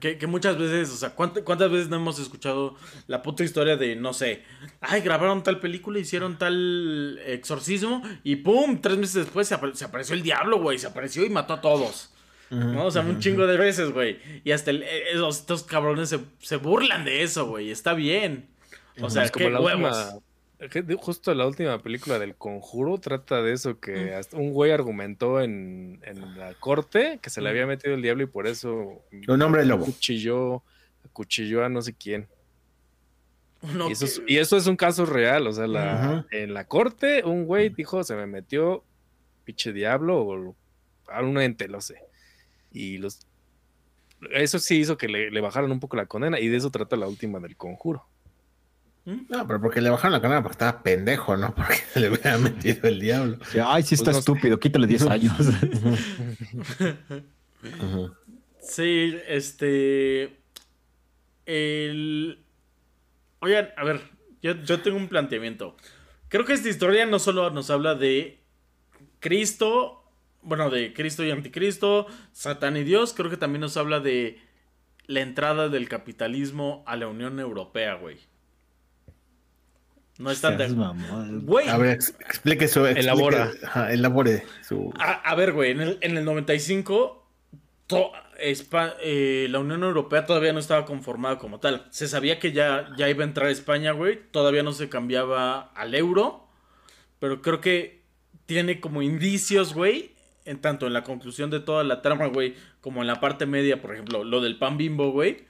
[0.00, 2.74] Que, que muchas veces, o sea, ¿cuánt- ¿cuántas veces no hemos escuchado
[3.06, 4.42] la puta historia de, no sé,
[4.80, 8.80] ay, grabaron tal película, hicieron tal exorcismo y ¡pum!
[8.80, 11.60] Tres meses después se, apare- se apareció el diablo, güey, se apareció y mató a
[11.60, 12.08] todos.
[12.50, 12.84] ¿no?
[12.86, 14.18] O sea, un chingo de veces, güey.
[14.44, 17.70] Y hasta el- eh, esos, estos cabrones se, se burlan de eso, güey.
[17.70, 18.48] Está bien.
[19.00, 19.96] O sea, qué como la huevos.
[20.60, 24.18] última, justo la última película del Conjuro trata de eso, que Mm.
[24.18, 27.50] hasta un güey argumentó en, en la corte que se le Mm.
[27.50, 29.84] había metido el diablo y por eso Un hombre lobo.
[29.86, 30.62] cuchilló,
[31.12, 32.28] cuchilló a no sé quién.
[33.62, 36.52] No, y, eso es, que- y eso es un caso real, o sea, la, en
[36.52, 38.84] la corte un güey dijo, se me metió
[39.44, 40.56] pinche diablo o
[41.08, 41.96] a un ente, lo sé.
[42.72, 43.20] Y los
[44.32, 46.94] eso sí hizo que le, le bajaran un poco la condena y de eso trata
[46.96, 48.06] la última del conjuro.
[49.04, 51.54] No, pero porque le bajaron la condena porque estaba pendejo, ¿no?
[51.56, 53.38] Porque se le hubiera metido el diablo.
[53.50, 54.32] Sí, Ay, sí está Pues no sé.
[54.32, 55.32] estúpido, quítale 10 años.
[58.60, 60.38] Sí, este.
[61.46, 62.44] El.
[63.40, 64.00] Oigan, a ver,
[64.40, 65.76] yo, yo tengo un planteamiento.
[66.28, 68.40] Creo que esta historia no solo nos habla de
[69.18, 70.04] Cristo,
[70.42, 74.40] bueno, de Cristo y Anticristo, Satán y Dios, creo que también nos habla de
[75.06, 78.18] la entrada del capitalismo a la Unión Europea, güey.
[80.22, 81.44] No Seas mamón.
[81.46, 82.80] Güey, A ver, ex- explique su.
[82.86, 83.50] explique- Elabora.
[83.64, 84.92] ajá, elabore su.
[84.98, 87.26] A, a ver, güey, en el, en el 95,
[87.86, 88.12] to-
[88.42, 91.86] Espa- eh, la Unión Europea todavía no estaba conformada como tal.
[91.90, 94.18] Se sabía que ya, ya iba a entrar España, güey.
[94.32, 96.48] Todavía no se cambiaba al euro.
[97.20, 98.02] Pero creo que
[98.46, 100.12] tiene como indicios, güey.
[100.44, 102.56] En tanto en la conclusión de toda la trama, güey.
[102.80, 105.44] Como en la parte media, por ejemplo, lo del pan bimbo, güey.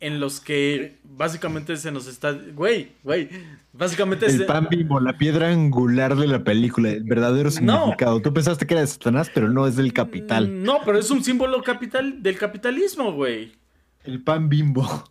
[0.00, 2.32] En los que básicamente se nos está.
[2.32, 3.28] Güey, güey.
[3.72, 8.20] Básicamente El se- pan bimbo, la piedra angular de la película, el verdadero significado.
[8.22, 10.62] Tú pensaste que era de Satanás, pero no es del capital.
[10.62, 13.52] No, pero es un símbolo capital del capitalismo, güey.
[14.04, 15.04] El pan bimbo.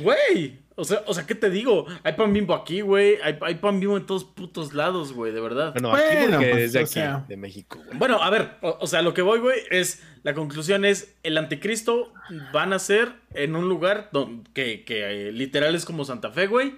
[0.00, 0.58] Güey.
[0.78, 1.86] O sea, o sea, ¿qué te digo?
[2.02, 3.16] Hay pan bimbo aquí, güey.
[3.22, 5.72] Hay, hay pan bimbo en todos putos lados, güey, de verdad.
[5.72, 7.24] Bueno, aquí Bueno, porque pues, es de o aquí, sea.
[7.28, 7.98] de México, güey.
[7.98, 10.02] Bueno, a ver, o, o sea, lo que voy, güey, es.
[10.26, 12.12] La conclusión es: el anticristo
[12.52, 16.48] van a ser en un lugar don- que, que, eh, literal es como Santa Fe,
[16.48, 16.74] güey.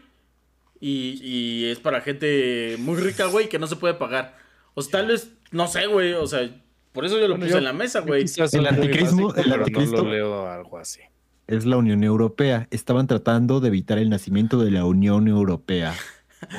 [0.80, 4.36] Y, y es para gente muy rica, güey, que no se puede pagar.
[4.74, 6.12] O sea, tal vez, no sé, güey.
[6.12, 6.46] O sea,
[6.92, 8.20] por eso yo lo Bueno, puse yo- en la mesa, güey.
[8.20, 8.28] El
[8.66, 11.00] anticrismo- básico, el anticristo- No lo leo algo así.
[11.46, 12.68] Es la Unión Europea.
[12.70, 15.94] Estaban tratando de evitar el nacimiento de la Unión Europea.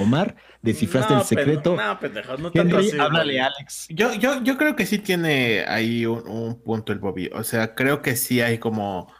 [0.01, 1.75] Omar, descifraste No, el secreto.
[1.75, 3.87] pende- No, pendejos, no tanto Henry, así, háblale Alex.
[3.89, 7.29] Yo, yo, yo creo que sí tiene ahí un, un punto el Bobby.
[7.33, 9.11] O sea, creo que sí hay como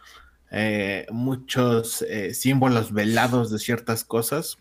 [0.52, 4.58] eh, muchos eh, símbolos velados de ciertas cosas.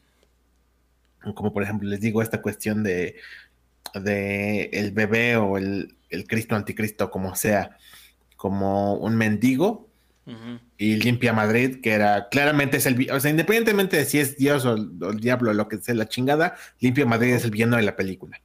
[1.35, 3.17] Como por ejemplo, les digo, esta cuestión de,
[3.95, 7.77] de el bebé o el, el Cristo anticristo, como sea,
[8.37, 9.88] como un mendigo.
[10.77, 14.67] Y limpia Madrid, que era claramente es el, o sea, independientemente de si es Dios
[14.67, 17.51] o el, o el diablo o lo que sea la chingada, limpia Madrid es el
[17.51, 18.41] villano de la película.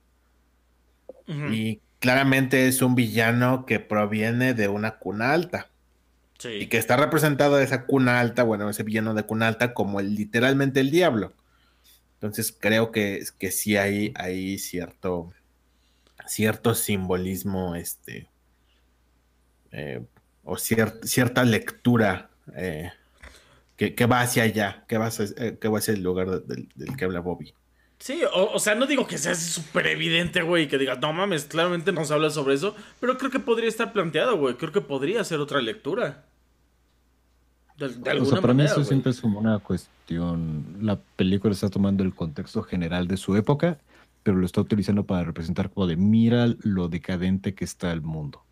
[1.28, 5.70] Y claramente es un villano que proviene de una cuna alta.
[6.38, 6.50] Sí.
[6.50, 10.16] Y que está representado esa cuna alta, bueno, ese villano de cuna alta como el,
[10.16, 11.34] literalmente el diablo.
[12.16, 15.34] Entonces creo que, que sí hay, hay cierto,
[16.26, 18.28] cierto simbolismo, este,
[19.72, 20.02] eh,
[20.44, 22.92] o cier- cierta lectura eh,
[23.78, 26.40] que, que va hacia allá, que va hacia, eh, que va hacia el lugar de-
[26.42, 27.54] del, del que habla Bobby.
[28.00, 31.46] Sí, o, o sea, no digo que sea súper evidente, güey, que digas, no mames,
[31.46, 35.24] claramente nos habla sobre eso, pero creo que podría estar planteado, güey, creo que podría
[35.24, 36.26] ser otra lectura.
[37.78, 40.78] De, de O sea, para mí eso siempre es como una cuestión.
[40.82, 43.80] La película está tomando el contexto general de su época,
[44.22, 48.44] pero lo está utilizando para representar como de mira lo decadente que está el mundo.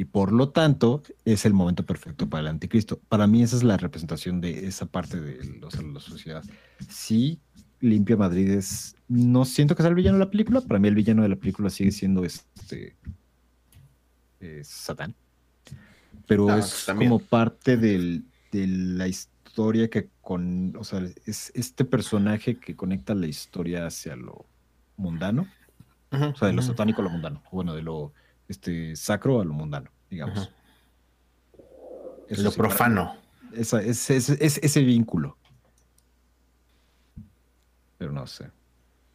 [0.00, 2.98] Y por lo tanto, es el momento perfecto para el anticristo.
[3.10, 6.42] Para mí, esa es la representación de esa parte de los, la sociedad.
[6.88, 7.38] Sí,
[7.80, 8.96] Limpia Madrid es.
[9.08, 10.62] No siento que sea el villano de la película.
[10.62, 12.96] Para mí, el villano de la película sigue siendo este.
[14.40, 15.14] eh, Satán.
[16.26, 17.10] Pero Ah, es también.
[17.10, 20.74] como parte del- de la historia que con.
[20.76, 24.46] O sea, es este personaje que conecta la historia hacia lo
[24.96, 25.46] mundano.
[26.10, 27.42] O sea, de lo satánico a lo mundano.
[27.52, 28.14] Bueno, de lo
[28.50, 30.50] este, sacro a lo mundano, digamos.
[32.28, 33.16] Eso Lo sí, profano.
[33.54, 35.36] esa- es, es- es- ese vínculo.
[37.98, 38.46] Pero no sé.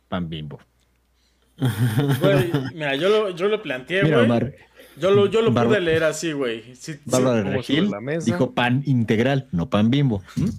[0.07, 0.59] Pan bimbo.
[2.21, 4.25] Güey, mira, yo lo, yo lo planteé, Mira, güey.
[4.29, 4.53] Omar,
[4.97, 6.73] Yo lo, yo lo pude leer así, güey.
[6.75, 6.99] Sí, sí.
[7.05, 8.25] Bárbara Regil la mesa.
[8.25, 10.21] dijo pan integral, no pan bimbo.
[10.35, 10.49] ¿Mm?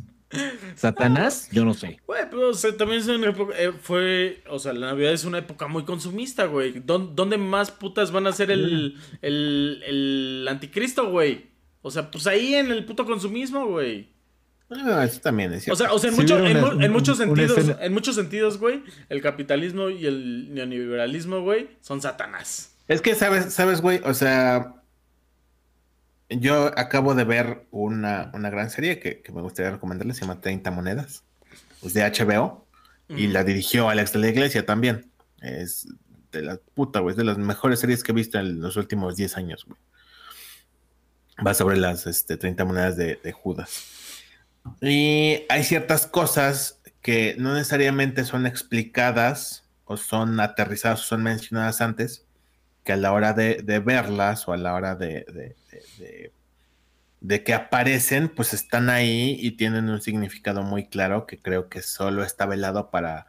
[0.74, 2.00] Satanás, yo no sé.
[2.06, 5.24] Güey, pero o sea, también es una época, eh, fue, o sea, la Navidad es
[5.24, 6.80] una época muy consumista, güey.
[6.84, 11.46] ¿Dó- ¿Dónde más putas van a ser el, el, el anticristo, güey?
[11.82, 14.08] O sea, pues ahí en el puto consumismo, güey.
[14.68, 17.18] Eso también es O sea, o sea, en, mucho- hubiera en, una- mu- en muchos
[17.18, 22.74] sentidos, en muchos sentidos, güey, el capitalismo y el neoliberalismo, güey, son satanás.
[22.88, 24.00] Es que, ¿sabes, sabes, güey?
[24.04, 24.74] O sea,
[26.28, 30.40] yo acabo de ver una, una gran serie que, que me gustaría recomendarles, se llama
[30.40, 31.24] 30 Monedas.
[31.82, 32.66] Es de HBO
[33.08, 35.10] y la dirigió Alex de la Iglesia también.
[35.40, 35.86] Es
[36.32, 39.16] de la puta, güey, es de las mejores series que he visto en los últimos
[39.16, 39.78] 10 años, güey.
[41.46, 43.84] Va sobre las este, 30 monedas de, de Judas.
[44.80, 51.80] Y hay ciertas cosas que no necesariamente son explicadas o son aterrizadas o son mencionadas
[51.80, 52.26] antes,
[52.82, 55.56] que a la hora de, de verlas o a la hora de, de,
[57.20, 61.82] de, que aparecen, pues están ahí y tienen un significado muy claro que creo que
[61.82, 63.26] solo está velado para...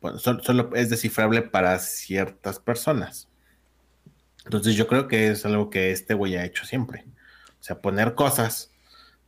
[0.00, 3.28] Bueno, sol- solo es descifrable para ciertas personas.
[4.44, 7.04] Entonces yo creo que es algo que este güey ha hecho siempre.
[7.60, 8.70] O sea, poner cosas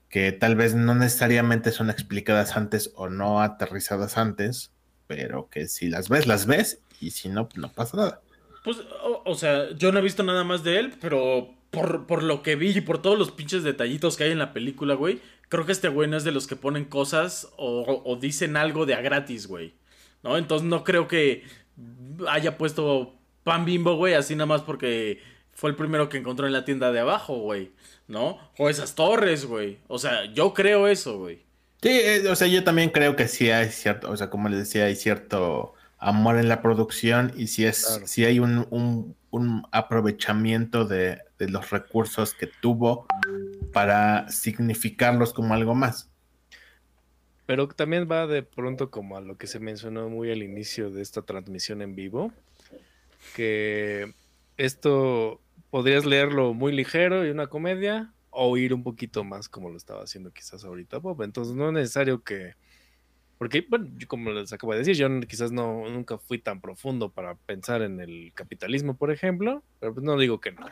[0.08, 4.72] que tal vez no necesariamente son explicadas antes o no aterrizadas antes,
[5.06, 8.20] pero que si las ves, las ves y si no, no pasa nada.
[8.64, 8.78] Pues,
[9.24, 12.56] o, sea, yo no he visto nada más de él, pero por, por lo que
[12.56, 15.72] vi y por todos los pinches detallitos que hay en la película, güey, creo que
[15.72, 19.02] este güey no es de los que ponen cosas o, o dicen algo de a
[19.02, 19.74] gratis, güey.
[20.22, 20.38] ¿No?
[20.38, 21.44] Entonces no creo que
[22.26, 25.20] haya puesto pan bimbo, güey, así nada más porque
[25.52, 27.72] fue el primero que encontró en la tienda de abajo, güey.
[28.08, 28.38] ¿No?
[28.56, 29.76] O esas torres, güey.
[29.88, 31.42] O sea, yo creo eso, güey.
[31.82, 34.60] Sí, eh, o sea, yo también creo que sí hay cierto, o sea, como les
[34.60, 35.73] decía, hay cierto
[36.04, 38.06] amor en la producción y si es, Claro.
[38.06, 43.06] si hay un, un- un aprovechamiento de, de los recursos que tuvo
[43.72, 46.10] para significarlos como algo más.
[47.46, 51.02] Pero también va de pronto como a lo que se mencionó muy al inicio de
[51.02, 52.32] esta transmisión en vivo,
[53.34, 54.14] que
[54.56, 55.40] esto
[55.70, 60.02] podrías leerlo muy ligero y una comedia o ir un poquito más como lo estaba
[60.04, 61.22] haciendo quizás ahorita Bob.
[61.22, 62.54] Entonces no es necesario que...
[63.44, 67.10] Porque, bueno, yo como les acabo de decir, yo quizás no, nunca fui tan profundo
[67.10, 70.64] para pensar en el capitalismo, por ejemplo, pero pues no digo que no,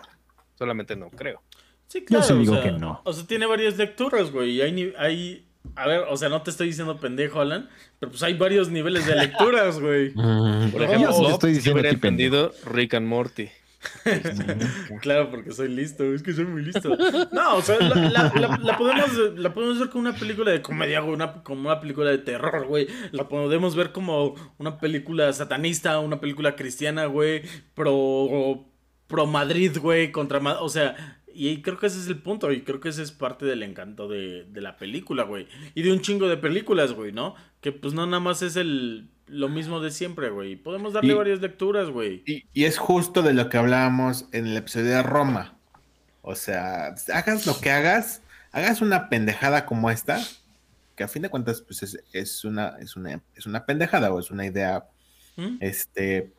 [0.55, 1.43] solamente no creo.
[1.87, 2.25] Sí, Yo claro.
[2.25, 3.03] sí o digo sea, que no.
[3.05, 4.53] O sea, tiene varias lecturas, güey.
[4.53, 5.47] Y hay, ni- hay.
[5.77, 7.68] A ver, o sea, no te estoy diciendo pendejo, Alan.
[8.01, 10.14] Pero pues hay varios niveles de lecturas, güey.
[10.14, 13.51] Por Yo ejemplo, sí Bob estoy sí diciendo hubiera entendido Rick and Morty.
[15.01, 16.05] Claro, porque soy listo.
[16.14, 16.97] Es que soy muy listo.
[17.33, 18.30] No, o sea, la,
[18.78, 21.14] podemos, la podemos ver como una película de comedia, güey.
[21.14, 22.87] Una, como una película de terror, güey.
[23.12, 27.43] La podemos ver como una película satanista, una película cristiana, güey.
[27.74, 28.66] Pro.
[29.07, 30.12] Pro Madrid, güey.
[30.12, 30.41] Contra.
[30.41, 31.18] Ma- O sea.
[31.35, 34.07] Y creo que ese es el punto, y creo que ese es parte del encanto
[34.07, 35.49] de, de la película, güey.
[35.74, 37.35] Y de un chingo de películas, güey, ¿no?
[37.62, 40.57] Que pues no nada más es el lo mismo de siempre, güey.
[40.57, 42.23] Podemos darle Y- varias lecturas, güey.
[42.27, 45.55] Y, y es justo de lo que hablábamos en el episodio de Roma.
[46.23, 50.20] O sea, hagas lo que hagas, hagas una pendejada como esta,
[50.97, 54.20] que a fin de cuentas, pues es, es una, es una, es una pendejada o
[54.20, 54.85] es una idea,
[55.37, 55.57] ¿Mm?
[55.61, 56.31] este,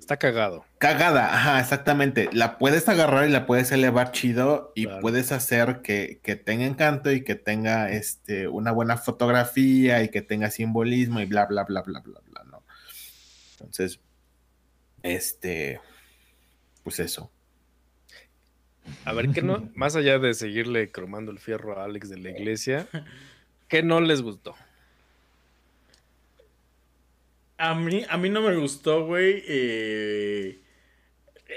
[0.00, 0.64] Está cagado.
[0.78, 2.28] cagada, ajá, exactamente.
[2.32, 5.00] La puedes agarrar y la puedes elevar chido y Claro.
[5.02, 10.22] puedes hacer que, que tenga encanto y que tenga este, una buena fotografía y que
[10.22, 12.64] tenga simbolismo y bla, bla, bla, bla, bla, bla, ¿no?
[13.52, 14.00] Entonces,
[15.02, 15.80] este,
[16.82, 17.30] pues eso.
[19.04, 19.68] A ver, ¿qué no?
[19.74, 22.88] Más allá de seguirle cromando el fierro a Alex de la iglesia,
[23.68, 24.56] ¿qué no les gustó?
[27.60, 29.42] A mí, a mí no me gustó, güey.
[29.46, 30.60] eh,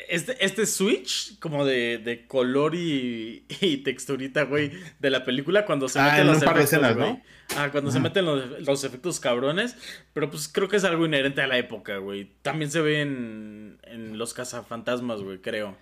[0.10, 5.88] este, este switch como de, de color y, y texturita, güey, de la película cuando
[5.88, 7.14] se Ah, meten en los un par de efectos, escenas, güey.
[7.14, 7.22] ¿no?
[7.58, 9.76] Ah, cuando se meten los, los efectos cabrones.
[10.14, 12.32] Pero pues creo que es algo inherente a la época, güey.
[12.42, 15.78] También se ve en, en los cazafantasmas, güey, creo.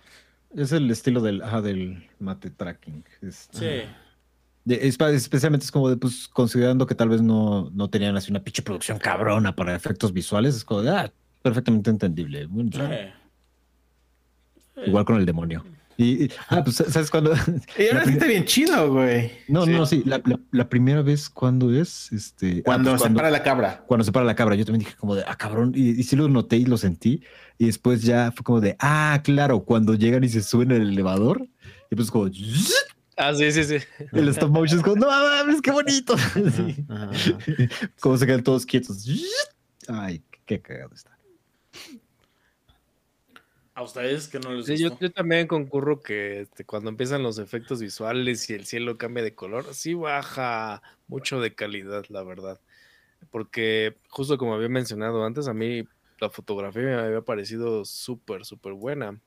[0.54, 3.04] Es el estilo del, ajá, del mate tracking.
[3.22, 3.82] Es- Sí.
[4.64, 8.42] De- especialmente es como de, pues, considerando que tal vez no, no tenían así una
[8.42, 12.46] pinche producción cabrona para efectos visuales, es como de, ah, perfectamente entendible.
[12.46, 12.70] Bueno.
[14.86, 15.64] Igual con el demonio.
[15.98, 17.32] Y, y- ah, pues, ¿sabes cuándo?
[17.78, 19.30] Y ahora está bien chido, güey.
[19.46, 19.70] No, Sí.
[19.72, 22.10] no, sí, la, la- la primera vez, ¿cuándo es?
[22.12, 23.84] Este, ah, Cuando pues, se para la cabra.
[23.86, 26.16] cuando se para la cabra, yo también dije como de, ah, cabrón, y, y sí
[26.16, 27.22] lo noté y lo sentí,
[27.58, 31.46] y después ya fue como de, ah, claro, cuando llegan y se suben al elevador,
[31.90, 32.30] y pues como,
[33.16, 33.76] Ah, sí, sí, sí.
[34.12, 36.16] el stop motion es como, no mames, qué bonito.
[36.34, 36.84] Sí.
[36.88, 37.38] Ajá, ajá.
[38.00, 39.06] Como se quedan todos quietos.
[39.88, 41.16] Ay, qué cagado está.
[43.74, 47.80] A ustedes que no les Sí, yo también concurro que este, cuando empiezan los efectos
[47.80, 52.60] visuales y el cielo cambia de color, sí baja mucho de calidad, la verdad.
[53.30, 55.84] Porque justo como había mencionado antes, a mí
[56.18, 59.18] la fotografía me había parecido súper, súper buena.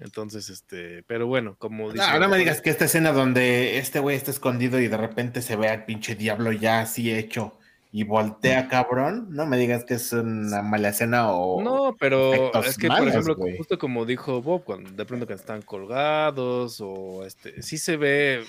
[0.00, 2.04] Entonces, este, pero bueno, como dice...
[2.04, 5.40] No, no me digas que esta escena donde este güey está escondido y de repente
[5.40, 7.56] se ve al pinche diablo ya así hecho
[7.92, 11.62] y voltea cabrón, no me digas que es una mala escena o...
[11.62, 15.34] No, pero es que, malos, por ejemplo, justo como dijo Bob, cuando de pronto que
[15.34, 18.42] están colgados o este, sí se ve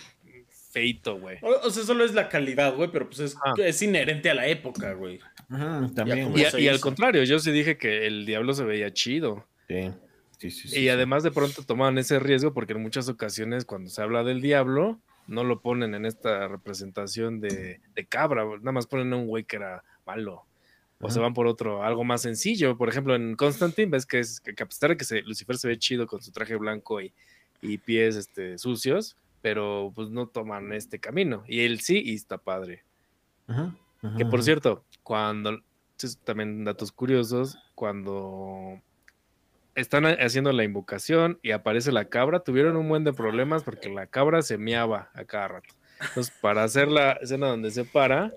[0.71, 1.37] feito, güey.
[1.43, 3.53] O, o sea, solo es la calidad, güey, pero pues es, Ah.
[3.57, 5.19] es inherente a la época, güey.
[5.51, 6.23] Ujú, también.
[6.25, 9.45] como Y, y al contrario, yo sí dije que el diablo se veía chido.
[9.67, 9.91] Sí,
[10.37, 13.89] sí, sí, sí, Y además de pronto tomaban ese riesgo porque en muchas ocasiones cuando
[13.89, 18.87] se habla del diablo, no lo ponen en esta representación de, de cabra, nada más
[18.87, 20.45] ponen a un güey que era malo.
[21.01, 22.77] o se van por otro, algo más sencillo.
[22.77, 25.67] Por ejemplo, en Constantine ves que, es, que a pesar de que se- Lucifer se
[25.67, 27.11] ve chido con su traje blanco y,
[27.61, 31.43] y pies este, sucios, pero pues no toman este camino.
[31.47, 32.83] Y él sí, y está padre.
[33.47, 35.59] Ajá, ajá, Que por cierto, cuando,
[36.23, 38.79] también datos curiosos, cuando
[39.75, 43.89] están ha- haciendo la invocación y aparece la cabra, tuvieron un buen de problemas porque
[43.89, 45.73] la cabra se miaba a cada rato.
[45.99, 48.33] Entonces, para hacer la escena donde se para,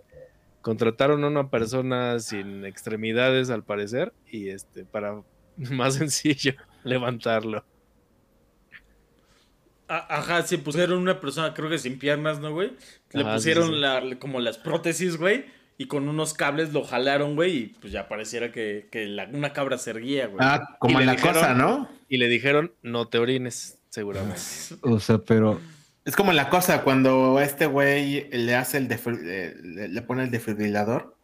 [0.63, 5.23] contrataron a una persona sin extremidades al parecer y este, para
[5.57, 7.65] más sencillo levantarlo.
[9.91, 12.73] Ajá, sí, pusieron una persona, creo que sin piernas, ¿no, güey?
[13.13, 13.79] Le Ajá, pusieron sí, sí.
[13.81, 15.47] la- como las prótesis, güey,
[15.79, 19.53] y con unos cables lo jalaron, güey, y pues ya pareciera que, que la- una
[19.53, 20.39] cabra se erguía, güey.
[20.41, 21.89] Ah, como en la dijeron- cosa, ¿no?
[22.09, 24.41] Y le dijeron, no te orines, seguramente.
[24.83, 25.61] O sea, pero
[26.05, 30.31] Es como la cosa cuando este güey le hace el eh, le, le pone el
[30.31, 31.15] desfibrilador,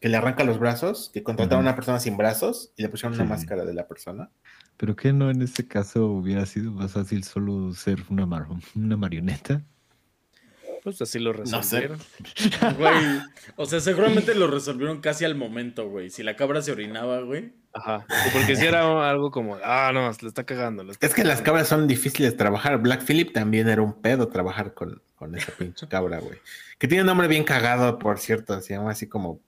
[0.00, 3.12] que le arranca los brazos, que contrataron a una persona sin brazos y le pusieron
[3.14, 3.28] una Sí.
[3.30, 4.30] máscara de la persona.
[4.78, 8.96] ¿Pero qué no en este caso hubiera sido más fácil solo ser una, mar- una
[8.96, 9.62] marioneta?
[10.82, 11.80] Pues así lo No sé.
[11.88, 11.98] resolvieron.
[12.78, 12.94] Güey,
[13.56, 16.10] o sea, seguramente lo resolvieron casi al momento, güey.
[16.10, 17.52] Si la cabra se orinaba, güey.
[17.72, 18.04] Ajá.
[18.32, 20.82] Porque si era algo como, ah, no, le está cagando.
[20.82, 21.44] le está Es que las cagando".
[21.44, 22.78] cabras son difíciles de trabajar.
[22.78, 26.38] Black Phillip también era un pedo trabajar con, con esa pinche cabra, güey.
[26.78, 28.60] Que tiene un nombre bien cagado, por cierto.
[28.60, 29.40] Se llama así como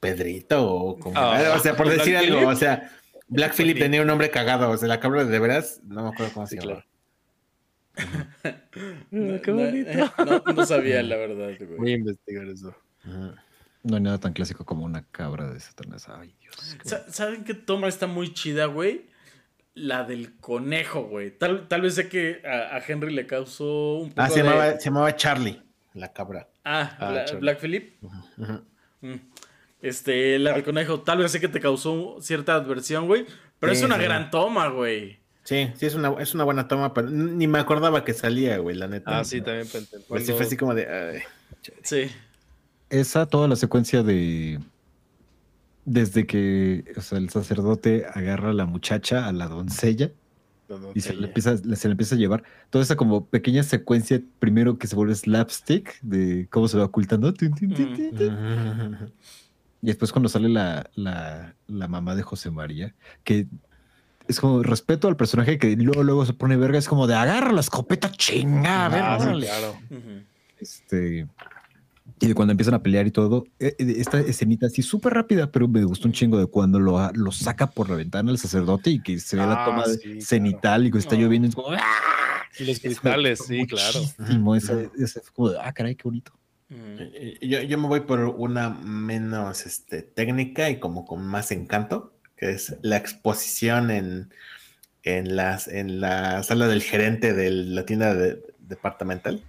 [0.00, 1.16] Pedrito o como...
[1.18, 2.48] Ah, o sea, por ¿Black decir algo, Phillip?
[2.48, 2.90] o sea,
[3.28, 4.68] Black Phillip tenía un nombre cagado.
[4.70, 6.72] O sea, la cabra de veras, no me acuerdo cómo se Sí, llama.
[6.82, 6.86] claro.
[8.40, 9.90] Qué No- bonito.
[10.24, 11.92] No, no sabía, la verdad, Voy güey.
[11.92, 12.74] a investigar eso.
[13.82, 16.08] No hay nada tan clásico como una cabra de Satanás.
[16.08, 16.76] Ay, Dios.
[16.82, 19.06] qué ¿Saben qué toma está muy chida, güey?
[19.74, 21.30] La del conejo, güey.
[21.36, 24.48] Tal, tal vez sé que a, a Henry le causó un poco Ah, se de-
[24.48, 25.60] llamaba, se llamaba Charlie,
[25.94, 26.48] la cabra.
[26.64, 27.40] Ah, Ah, chale.
[27.40, 28.02] Black Phillip.
[28.02, 28.62] Ujú.
[29.02, 29.14] Mm.
[29.82, 33.26] Este, la del conejo, tal vez sé que te causó cierta adversión, güey.
[33.60, 34.02] Pero Sí, es una sí.
[34.04, 35.18] gran toma, güey.
[35.44, 38.76] Sí, sí, es una, es una buena toma, pero ni me acordaba que salía, güey,
[38.76, 39.20] la neta.
[39.20, 40.00] Ah, sí, también pensé.
[40.08, 40.88] Pues sí, Cuando- fue así como de...
[40.88, 41.20] ay.
[41.82, 42.06] Sí.
[42.90, 44.60] Esa, toda la secuencia de.
[45.86, 50.10] Desde que o sea, el sacerdote agarra a la muchacha, a la doncella,
[50.94, 52.42] y se le, empieza, se le empieza a llevar.
[52.70, 57.30] Toda esa como pequeña secuencia, primero que se vuelve slapstick, de cómo se va ocultando.
[57.32, 58.94] Mm.
[59.82, 63.46] Y después cuando sale la, la, la mamá de José María, que
[64.28, 67.52] es como respeto al personaje que luego, luego se pone verga, es como de agarra
[67.52, 69.46] la escopeta, chinga, a ver, Ah, sí, órale".
[69.46, 69.76] claro.
[70.58, 71.26] Este.
[72.20, 75.50] Y de cuando empiezan a pelear y todo, eh, eh, esta escenita así súper rápida,
[75.50, 78.90] pero me gustó un chingo de cuando lo, lo saca por la ventana el sacerdote
[78.90, 80.20] y que se ve la Ah, toma de- sí, claro.
[80.20, 81.18] cenital y que está Ah.
[81.18, 81.48] lloviendo.
[81.48, 81.80] Es como, ¡ah!
[82.58, 84.00] Y los Eso me cristales, sí, claro.
[84.18, 86.32] muchísimo, ese- ese fue como de, ah, caray, qué bonito.
[86.70, 92.13] Eh, Yo, yo me voy por una menos este, técnica y como con más encanto,
[92.36, 94.30] que es la exposición en,
[95.02, 99.42] en, las, en la sala del gerente de la tienda de- departamental.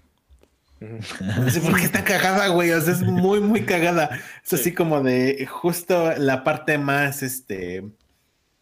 [0.81, 1.23] Ujú.
[1.41, 2.71] No sé por qué está cagada, güey.
[2.71, 4.09] O sea, es muy, muy cagada.
[4.43, 4.55] Es Sí.
[4.55, 7.83] así como de justo la parte más, este,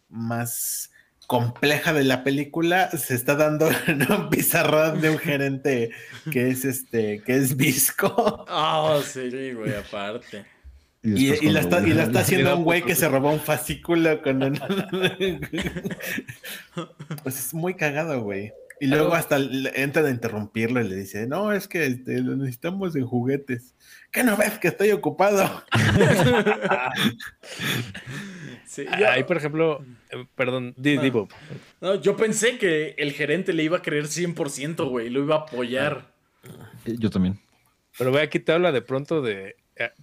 [0.08, 0.90] más
[1.26, 5.90] compleja de la película se está dando en un pizarrón de un gerente
[6.30, 8.44] que es este, que es visco.
[8.48, 10.44] Ah, sí, güey, aparte.
[11.04, 14.22] Y, la está, y la está haciendo un güey puto, que se robó un fascículo
[14.22, 14.58] con un...
[17.22, 18.52] Pues es muy cagado, güey.
[18.80, 22.96] Y luego hasta entran a interrumpirlo y le dice, no, es que este, lo necesitamos
[22.96, 23.74] en juguetes.
[24.10, 25.64] ¿Qué no ves que estoy ocupado?
[28.66, 31.10] Sí, yo, Ahí, por ejemplo, eh, perdón, di, di, Ah.
[31.12, 31.28] Bob.
[31.80, 35.10] no, yo pensé que el gerente le iba a creer 100%, güey.
[35.10, 36.12] Lo iba a apoyar.
[36.84, 37.38] Yo también.
[37.96, 39.54] Pero ve, aquí te habla de pronto de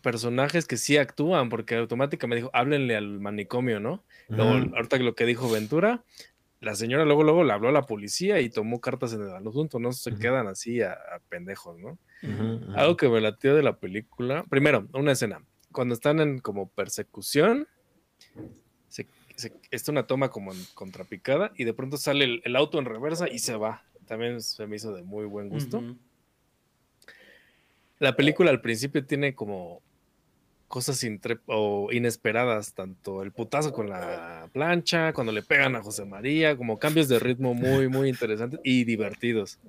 [0.02, 4.04] personajes que sí actúan, porque automáticamente dijo, háblenle al manicomio, ¿no?
[4.36, 6.04] Luego, ahorita que lo que dijo Ventura,
[6.62, 9.80] la señora luego, luego le habló a la policía y tomó cartas en el asunto,
[9.80, 12.00] no se quedan así a, a pendejos, ¿no?
[12.74, 14.46] Algo que me latió de la película.
[14.50, 15.46] Primero, una escena.
[15.72, 17.68] Cuando están en como persecución,
[18.88, 22.80] se, se- está una toma como en contrapicada y de pronto sale el, el auto
[22.80, 23.84] en reversa y se va.
[24.06, 25.78] También se me hizo de muy buen gusto.
[28.02, 29.80] La película al principio tiene como
[30.68, 31.06] cosas
[31.46, 36.80] o inesperadas, tanto el putazo con la plancha, cuando le pegan a José María, como
[36.80, 39.60] cambios de ritmo muy, muy interesantes y divertidos.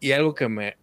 [0.00, 0.76] Y algo que me,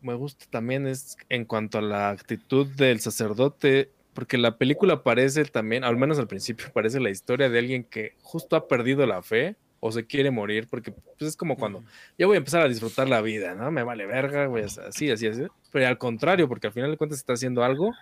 [0.00, 5.44] me gusta también es en cuanto a la actitud del sacerdote, porque la película parece
[5.44, 9.22] también, al menos al principio, parece la historia de alguien que justo ha perdido la
[9.22, 11.84] fe o se quiere morir, porque pues, es como cuando
[12.18, 13.70] yo voy a empezar a disfrutar la vida, ¿no?
[13.70, 15.42] Me vale verga, güey, así, así, así.
[15.70, 17.92] Pero al contrario, porque al final de cuentas está haciendo algo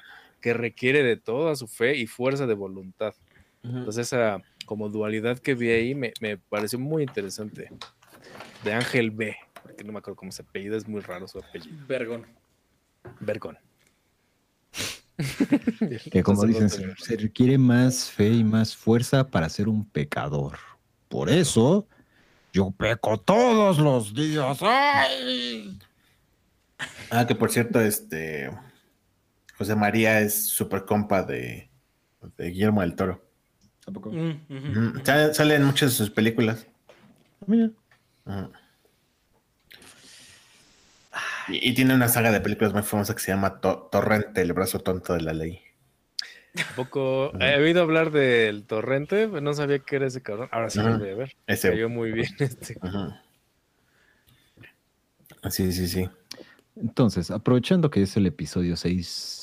[0.40, 3.14] que requiere de toda su fe y fuerza de voluntad.
[3.62, 7.70] Entonces esa como dualidad que vi ahí me, me pareció muy interesante.
[8.62, 11.76] De Ángel B, porque no me acuerdo cómo se apellida, es muy raro su apellido.
[11.86, 12.26] Vergón.
[13.20, 13.58] Vergón.
[16.10, 20.58] Que como dicen, se requiere más fe y más fuerza para ser un pecador.
[21.08, 21.86] Por eso,
[22.52, 24.58] yo peco todos los días.
[24.62, 25.78] ¡Ay!
[27.10, 28.50] Ah, que por cierto, este
[29.56, 31.70] José María es super compa de,
[32.36, 33.24] de Guillermo del Toro.
[33.84, 34.10] Tampoco.
[34.10, 35.04] Mm, ujú.
[35.04, 36.66] Sale, sale en muchas de sus películas.
[37.46, 37.70] Mira.
[38.24, 38.50] Ujú.
[41.48, 44.52] Y, y tiene una saga de películas muy famosa que se llama To- Torrente, el
[44.54, 45.60] brazo tonto de la ley.
[46.76, 50.48] Poco he oído hablar del torrente, pero no sabía que era ese cabrón.
[50.52, 50.98] Ahora sí lo Ajá.
[50.98, 51.36] voy a ver.
[51.46, 51.70] Ese.
[51.70, 52.76] Cayó muy bien este.
[52.82, 53.14] Ujú.
[55.50, 56.08] Sí, sí, sí.
[56.76, 59.42] Entonces, aprovechando que es el episodio 6,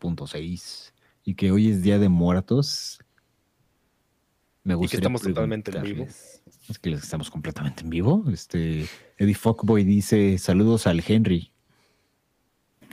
[0.00, 0.92] 6.6
[1.24, 2.98] y que hoy es Día de Muertos,
[4.64, 6.06] me Y que gustaría estamos totalmente en vivo.
[6.68, 8.24] Es que estamos completamente en vivo.
[8.32, 8.86] Este,
[9.18, 11.52] Eddie Fuckboy dice, saludos al Henry.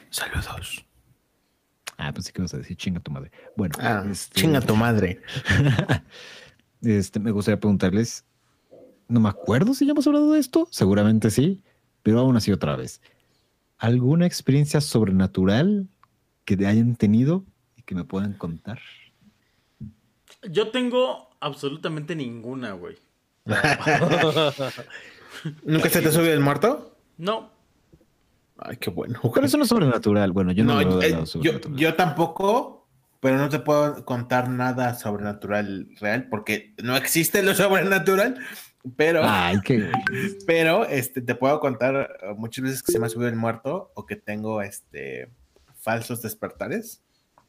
[0.10, 0.86] Saludos.
[2.00, 3.30] Ah, pues sí que vas a decir, chinga tu madre.
[3.58, 5.22] Bueno, Ah, este, chinga tu madre.
[6.82, 8.24] este, me gustaría preguntarles,
[9.10, 11.62] no me acuerdo si ya hemos hablado de esto, seguramente sí,
[12.02, 13.02] pero aún así otra vez.
[13.78, 15.90] ¿Alguna experiencia sobrenatural
[16.46, 17.44] que te hayan tenido
[17.76, 18.80] y que me puedan contar?
[20.50, 22.96] Yo tengo absolutamente ninguna, güey.
[25.66, 26.96] ¿Nunca se te subió el muerto?
[27.18, 27.52] No.
[28.62, 29.20] Ay, qué bueno.
[29.34, 30.32] Pero eso no es sobrenatural.
[30.32, 32.88] Bueno, yo no, No, eh, yo, yo tampoco,
[33.20, 38.40] pero no te puedo contar nada sobrenatural real porque no existe lo sobrenatural,
[38.96, 39.92] pero, Ay, qué
[40.48, 43.92] pero este, te puedo contar eh, muchas veces que se me ha subido el muerto
[43.94, 45.30] o que tengo este,
[45.76, 47.02] falsos despertares.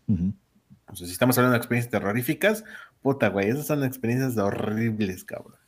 [0.09, 2.65] O sea, si estamos hablando de experiencias terroríficas,
[3.01, 5.60] puta, güey, esas son experiencias horribles, cabrón.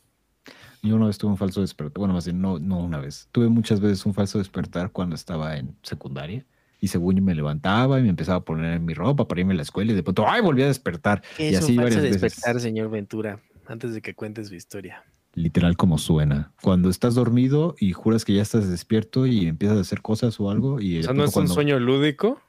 [0.83, 1.99] Yo una vez tuve un falso despertar.
[1.99, 3.29] Bueno, más bien, no, no una vez.
[3.31, 6.45] Tuve muchas veces un falso despertar cuando estaba en secundaria.
[6.81, 9.53] Y según yo me levantaba y me empezaba a poner en mi ropa para irme
[9.53, 10.43] a la escuela y de pronto, ¡ay!
[10.43, 11.23] Volví a despertar.
[11.39, 12.43] y así varias veces.
[12.59, 13.41] señor Ventura?
[13.69, 15.05] Antes de que cuentes su historia.
[15.35, 16.53] Literal como suena.
[16.61, 20.51] Cuando estás dormido y juras que ya estás despierto y empiezas a hacer cosas o
[20.51, 22.41] algo y O sea, no es un sueño lúdico.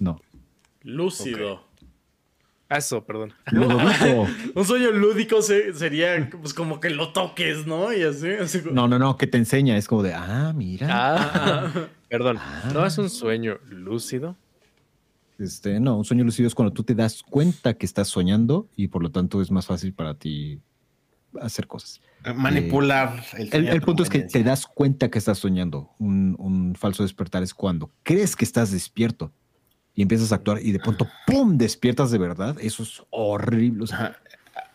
[0.00, 0.20] No.
[0.82, 1.67] Lúcido.
[2.70, 3.32] Eso, perdón.
[3.50, 4.28] Ludovico.
[4.54, 7.92] Un sueño lúdico se- sería pues como que lo toques, ¿no?
[7.94, 8.28] Y así.
[8.30, 9.76] así como- No, no, no, que te enseña.
[9.76, 10.86] Es como de, ah, mira.
[10.90, 11.72] Ah,
[12.08, 12.36] perdón.
[12.38, 12.70] Ah.
[12.74, 14.36] No es un sueño lúcido.
[15.38, 18.88] Este, no, un sueño lúcido es cuando tú te das cuenta que estás soñando y
[18.88, 20.60] por lo tanto es más fácil para ti
[21.40, 22.00] hacer cosas.
[22.34, 25.90] Manipular el El, el punto es que te das cuenta que estás soñando.
[26.00, 29.32] Un, un falso despertar es cuando crees que estás despierto
[29.98, 32.56] y empiezas a actuar y de pronto, ¡pum!, despiertas de verdad.
[32.60, 33.82] Eso es horrible.
[33.82, 34.16] o sea, Ajá.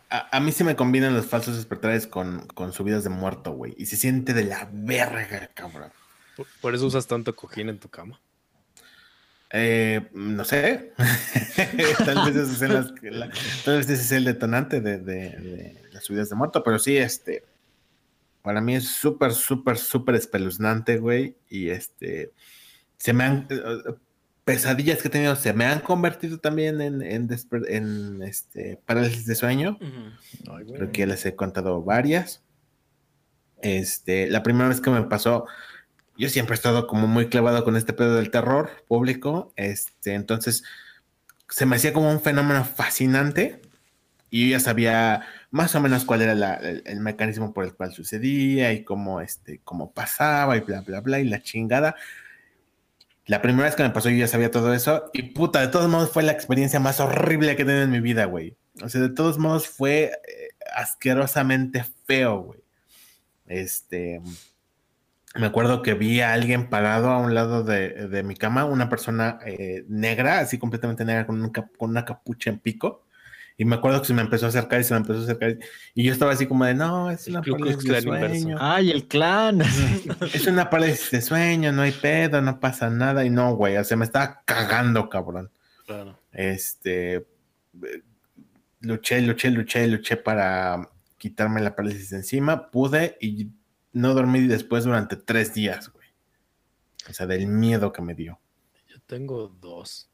[0.10, 3.74] A, a mí se me combinan los falsos despertares con, con subidas de muerto, güey.
[3.78, 5.92] Y se siente de la verga, cabrón.
[6.36, 8.20] Por- Por eso usas tanto cojín en tu cama.
[9.52, 10.92] Eh, no sé.
[12.06, 12.74] tal, vez ese es el,
[13.20, 13.32] la-
[13.64, 16.98] tal vez ese es el detonante de, de- de las subidas de muerto, pero sí,
[16.98, 17.46] este.
[18.42, 21.38] Para mí es súper, súper, súper espeluznante, güey.
[21.50, 22.34] Y este.
[22.98, 23.48] Se me han.
[24.46, 27.30] Pesadillas que he tenido se me han convertido también en, en,
[27.68, 29.78] en, este, parálisis de sueño.
[29.82, 30.74] Ay, güey.
[30.74, 32.44] Creo que ya les he contado varias.
[33.62, 35.46] Este, la primera vez que me pasó,
[36.18, 39.54] yo siempre he estado como muy clavado con este pedo del terror público.
[39.56, 40.64] Este, entonces
[41.50, 43.62] se me hacía como un fenómeno fascinante
[44.30, 45.22] y yo ya sabía
[45.52, 49.22] más o menos cuál era la- el, el mecanismo por el cual sucedía y cómo,
[49.22, 51.96] este, cómo pasaba y bla, bla, bla, y la chingada.
[53.26, 55.90] La primera vez que me pasó yo ya sabía todo eso y puta, de todos
[55.90, 58.58] modos fue la experiencia más horrible que he tenido en mi vida, güey.
[58.82, 62.60] O sea, de todos modos fue eh, asquerosamente feo, güey.
[63.46, 64.22] Este,
[65.36, 68.90] me acuerdo que vi a alguien parado a un lado de, de mi cama, una
[68.90, 73.06] persona eh, negra, así completamente negra, con, un con una capucha en pico.
[73.58, 75.58] Y me acuerdo que se me empezó a acercar y se me empezó a acercar.
[75.94, 78.58] Y yo estaba así como de, no, es una parálisis de sueño.
[78.60, 79.62] ¡Ay, el clan!
[80.34, 83.24] Es una parálisis de sueño, no hay pedo, no pasa nada.
[83.26, 85.52] Y no, güey, o sea, me estaba cagando, cabrón.
[85.86, 86.18] Claro.
[86.32, 87.28] Este,
[88.82, 92.72] luché, luché, luché, luché para quitarme la parálisis de encima.
[92.72, 93.52] Pude y
[93.92, 96.08] no dormí después durante tres días, güey.
[97.10, 98.40] O sea, del miedo que me dio.
[98.88, 100.10] Yo tengo dos.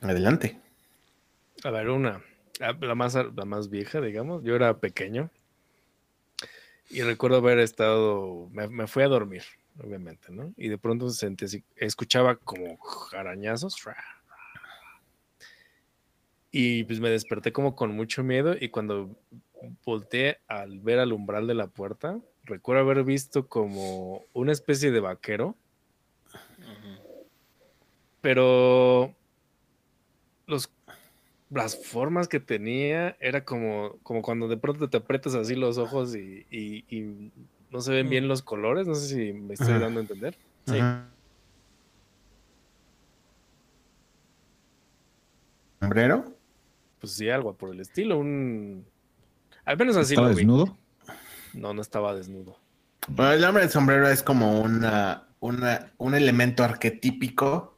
[0.00, 0.60] Adelante.
[1.64, 2.22] A ver, una.
[2.58, 4.42] La la más, la más vieja, digamos.
[4.44, 5.30] Yo era pequeño.
[6.90, 8.48] Y recuerdo haber estado.
[8.52, 9.42] Me, me fui a dormir,
[9.78, 10.52] obviamente, ¿no?
[10.56, 11.64] Y de pronto sentí.
[11.76, 12.78] Escuchaba como
[13.12, 13.76] arañazos.
[16.50, 19.14] Y pues me desperté como con mucho miedo y cuando
[19.84, 25.00] volteé al ver al umbral de la puerta, recuerdo haber visto como una especie de
[25.00, 25.56] vaquero,
[28.20, 29.14] pero
[31.50, 36.14] las formas que tenía era como, como cuando de pronto te aprietas así los ojos
[36.14, 37.32] y, y- y
[37.70, 39.78] no se ven bien los colores, no sé si me estoy Ajá.
[39.80, 40.36] dando a entender.
[40.66, 40.76] Sí.
[40.78, 41.08] Ajá.
[45.80, 46.34] ¿Sombrero?
[47.00, 48.84] Pues sí, algo por el estilo, un...
[49.64, 50.40] Al menos así ¿Estaba lo vi.
[50.40, 50.78] desnudo?
[51.54, 52.58] No, no estaba desnudo.
[53.08, 57.77] Bueno, el hombre del sombrero es como una, una, un elemento arquetípico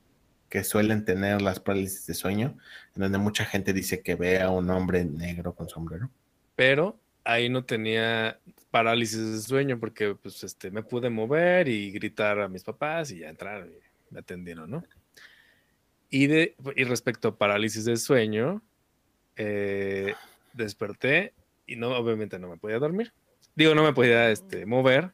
[0.50, 2.58] que suelen tener las parálisis de sueño,
[2.94, 6.10] en donde mucha gente dice que ve a un hombre negro con sombrero.
[6.56, 8.38] Pero ahí no tenía
[8.70, 13.20] parálisis de sueño porque pues este me pude mover y gritar a mis papás y
[13.20, 14.84] ya entraron y me atendieron, ¿no?
[16.10, 18.62] Y, de, y respecto a parálisis de sueño,
[19.36, 20.14] eh,
[20.52, 21.32] desperté
[21.66, 23.12] y no, obviamente no me podía dormir.
[23.54, 25.12] Digo, no me podía este, mover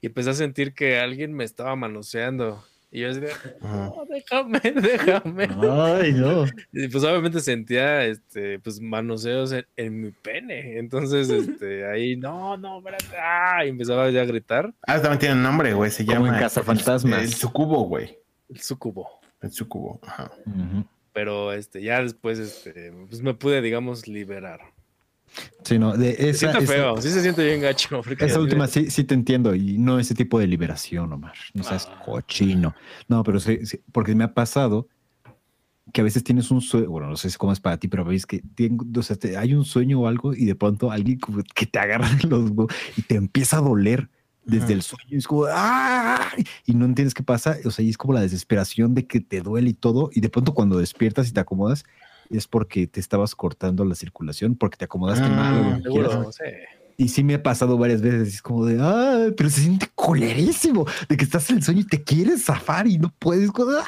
[0.00, 2.64] y empecé a sentir que alguien me estaba manoseando.
[2.94, 3.32] Y yo así de,
[3.62, 5.48] "No, déjame, déjame.
[5.70, 6.44] Ay, no.
[6.72, 10.78] Y pues obviamente sentía este, pues manoseos en, en mi pene.
[10.78, 13.16] Entonces, este, ahí, no, no, espérate.
[13.18, 14.74] Ah, y empezaba ya a gritar.
[14.86, 15.90] Ah, también tiene un nombre, güey.
[15.90, 17.22] Se Como llama en Cazafantasmas.
[17.22, 18.18] El sucubo, güey.
[18.50, 19.08] El sucubo.
[19.40, 19.98] El sucubo.
[20.02, 20.30] Ajá.
[21.14, 24.60] Pero este, ya después, este, pues me pude, digamos, liberar.
[25.64, 28.02] Sí, no, de Se esa, siente esa- feo, sí se siente bien gacho.
[28.18, 31.32] esa última sí, sí te entiendo y no ese tipo de liberación, Omar.
[31.54, 32.02] No seas Ah.
[32.04, 32.74] cochino.
[33.08, 34.88] No, pero sí, sí, porque me ha pasado
[35.92, 38.24] que a veces tienes un sueño, bueno, no sé cómo es para ti, pero ves
[38.26, 41.18] que tengo, o sea, te- hay un sueño o algo y de pronto alguien
[41.54, 42.50] que te agarra los
[42.96, 44.08] y te empieza a doler
[44.44, 44.72] desde Ajá.
[44.74, 45.04] el sueño.
[45.10, 46.28] Y es como, ¡ah!
[46.66, 47.56] Y no entiendes qué pasa.
[47.64, 50.10] O sea, y es como la desesperación de que te duele y todo.
[50.12, 51.84] Y de pronto cuando despiertas y te acomodas,
[52.36, 55.82] es porque te estabas cortando la circulación, porque te acomodaste Ah, mal.
[55.82, 56.44] Seguro, sí.
[56.98, 58.28] Y sí me ha pasado varias veces.
[58.28, 61.86] Es como de, ah, pero se siente colerísimo de que estás en el sueño y
[61.86, 63.50] te quieres zafar y no puedes.
[63.50, 63.84] como, ¡ah!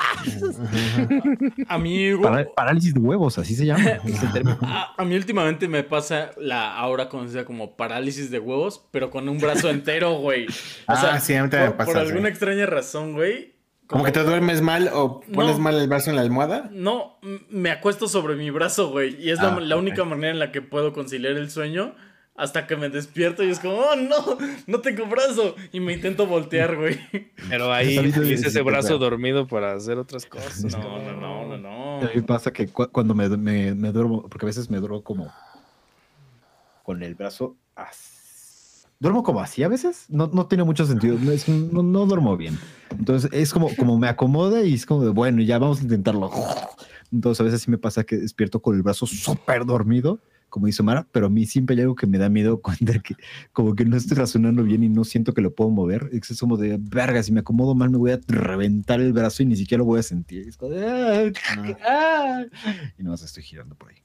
[1.68, 2.22] Amigo.
[2.22, 3.84] Pará- parálisis de huevos, así se llama.
[4.32, 4.58] término.
[4.62, 9.28] A, a mí últimamente me pasa la ahora conocida como parálisis de huevos, pero con
[9.28, 10.46] un brazo entero, güey.
[10.46, 10.50] O
[10.88, 12.30] Ah, sea, sí, a mí también por, me pasa, por alguna sí.
[12.32, 13.53] extraña razón, güey.
[13.86, 15.62] Como que te duermes mal o pones No.
[15.62, 16.70] mal el brazo en la almohada.
[16.72, 17.18] No,
[17.50, 19.20] me acuesto sobre mi brazo, güey.
[19.22, 21.94] Y es la, Ah, la única manera en la que puedo conciliar el sueño.
[22.36, 25.54] Hasta que me despierto y es como, oh no, no tengo brazo.
[25.70, 26.98] Y me intento voltear, güey.
[27.48, 30.64] Pero ahí hice ese brazo dormido para hacer otras cosas.
[30.76, 31.98] No, no, no, no, no.
[31.98, 34.78] A mí me pasa que cu- cuando me, me- me duermo, porque a veces me
[34.78, 35.32] duermo como
[36.82, 38.13] con el brazo así.
[39.04, 40.06] Duermo como así a veces.
[40.08, 41.18] No, no tiene mucho sentido.
[41.20, 42.58] No, es- no- no duermo bien.
[42.98, 46.30] Entonces es como, como me acomoda y es como de, bueno, ya vamos a intentarlo.
[47.12, 50.82] Entonces a veces sí me pasa que despierto con el brazo súper dormido, como dice
[50.82, 53.14] Mara, pero a mí siempre hay algo que me da miedo cuando que
[53.52, 56.08] como que no estoy razonando bien y no siento que lo puedo mover.
[56.10, 59.46] Es como de, verga, si me acomodo mal me voy a reventar el brazo y
[59.46, 60.48] ni siquiera lo voy a sentir.
[60.48, 60.86] Es como de,
[61.50, 62.44] "Ah, ah",
[62.98, 63.96] y no estoy girando por ahí.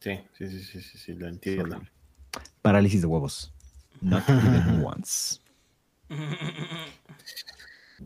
[0.00, 1.80] Sí, sí, sí, sí, sí, sí, lo entiendo.
[2.60, 3.52] Parálisis de huevos.
[4.00, 5.40] Not even once.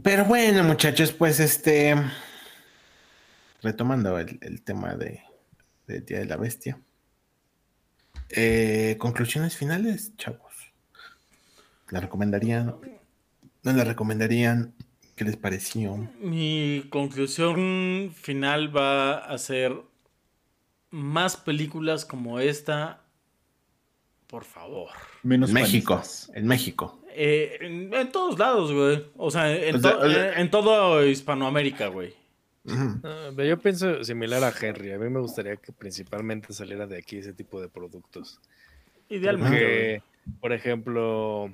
[0.03, 1.95] Pero bueno, muchachos, pues este.
[3.63, 5.23] Retomando el, el tema de,
[5.87, 6.81] del Día de la Bestia.
[8.31, 10.73] Eh, conclusiones finales, chavos.
[11.91, 12.75] ¿La recomendarían?
[13.63, 14.75] ¿No la recomendarían?
[15.15, 16.09] ¿Qué les pareció?
[16.21, 19.77] Mi conclusión final va a ser
[20.91, 23.02] más películas como esta,
[24.33, 24.89] por favor.
[25.23, 26.33] Menos En México, panistas.
[26.35, 26.99] en México.
[27.15, 29.05] Eh, en, en todos lados, güey.
[29.19, 32.15] O sea, en, O sea, to- o sea- en- en todo Hispanoamérica, güey.
[33.05, 34.93] Ah, yo pienso similar a Henry.
[34.93, 38.41] A mí me gustaría que principalmente saliera de aquí ese tipo de productos.
[39.11, 39.51] Idealmente.
[39.51, 40.03] Porque,
[40.41, 41.51] por ejemplo,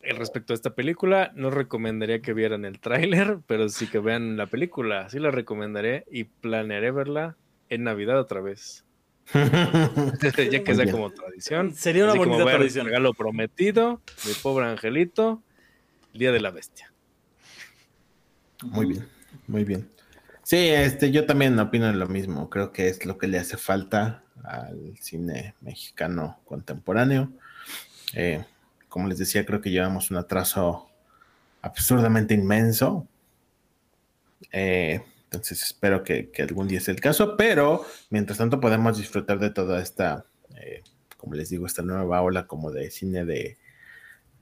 [0.00, 4.36] el respecto a esta película, no recomendaría que vieran el tráiler, pero sí que vean
[4.36, 5.08] la película.
[5.08, 7.36] Sí la recomendaré y planearé verla
[7.68, 8.84] en Navidad otra vez.
[10.50, 11.74] ya que sea como tradición.
[11.74, 12.86] Sería una Así como bonita ver tradición.
[12.86, 15.42] Regalo prometido, mi pobre angelito,
[16.12, 16.92] el Día de la Bestia.
[18.62, 19.08] Muy bien,
[19.46, 19.88] muy bien.
[20.42, 22.50] Sí, este, yo también opino lo mismo.
[22.50, 27.30] Creo que es lo que le hace falta al cine mexicano contemporáneo.
[28.14, 28.44] Eh,
[28.88, 30.90] como les decía, creo que llevamos un atraso
[31.62, 33.06] absurdamente inmenso.
[34.50, 35.00] Eh,
[35.32, 39.50] entonces espero que, que algún día sea el caso, pero mientras tanto podemos disfrutar de
[39.50, 40.26] toda esta,
[40.56, 40.82] eh,
[41.16, 43.56] como les digo, esta nueva ola como de cine de,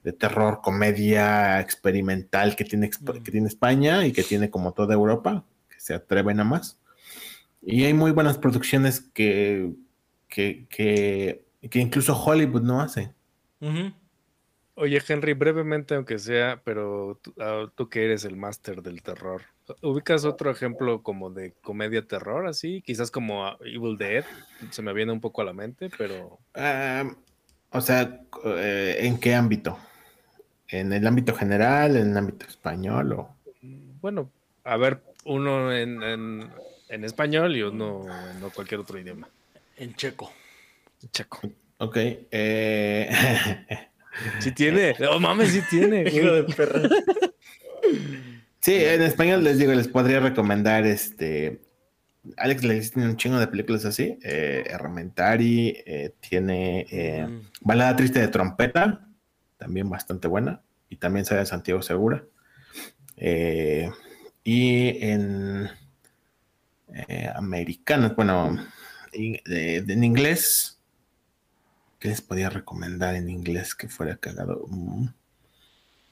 [0.03, 4.95] de terror, comedia experimental que tiene, exp- que tiene España y que tiene como toda
[4.95, 6.79] Europa, que se atreven a más.
[7.63, 9.73] Y hay muy buenas producciones que,
[10.29, 13.13] que, que, que incluso Hollywood no hace.
[13.61, 13.93] Ujú.
[14.81, 19.43] Oye, Henry, brevemente, aunque sea, pero tú, ah, tú que eres el máster del terror,
[19.83, 22.81] ¿ubicas otro ejemplo como de comedia terror así?
[22.81, 24.25] Quizás como ah, Evil Dead,
[24.71, 26.39] se me viene un poco a la mente, pero
[27.73, 29.79] o sea, eh, ¿en qué ámbito?
[30.69, 33.13] ¿En el ámbito general, en el ámbito español?
[33.13, 33.37] O...
[34.01, 34.31] bueno,
[34.65, 36.51] a ver, uno en, en-
[36.89, 39.29] en español y uno en cualquier otro idioma.
[39.77, 40.33] En checo.
[41.13, 41.41] Checo.
[41.77, 41.97] Ok.
[41.99, 43.11] eh,
[44.41, 46.03] Sí tiene, no mames, sí tiene.
[46.13, 46.83] Hijo de perra.
[48.61, 51.63] sí, en español les digo, les podría recomendar este.
[52.37, 54.19] Alex le tiene un chingo de películas así.
[54.23, 54.65] Eh,
[55.87, 57.41] eh, tiene eh, Mm.
[57.63, 59.09] Balada Triste de Trompeta,
[59.57, 60.63] también bastante buena.
[60.91, 62.25] Y también sale de Santiago Segura.
[63.17, 63.91] Eh,
[64.45, 65.69] y en
[67.09, 68.59] eh, americanos, bueno,
[69.13, 70.80] in- de- de- en inglés,
[72.01, 74.65] ¿qué les podía recomendar en inglés que fuera cagado?
[74.69, 75.07] Mm.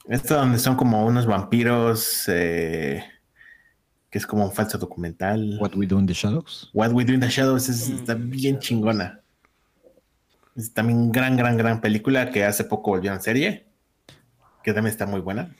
[0.08, 3.04] Esto donde son como unos vampiros, eh,
[4.10, 5.58] que es como un falso documental.
[5.60, 6.70] What We Do in the Shadows.
[6.72, 7.94] What We Do in the Shadows es- Mm.
[7.96, 9.20] está bien chingona.
[10.56, 13.66] Es también gran, gran, gran película que hace poco volvió en serie,
[14.62, 15.54] que también está muy buena.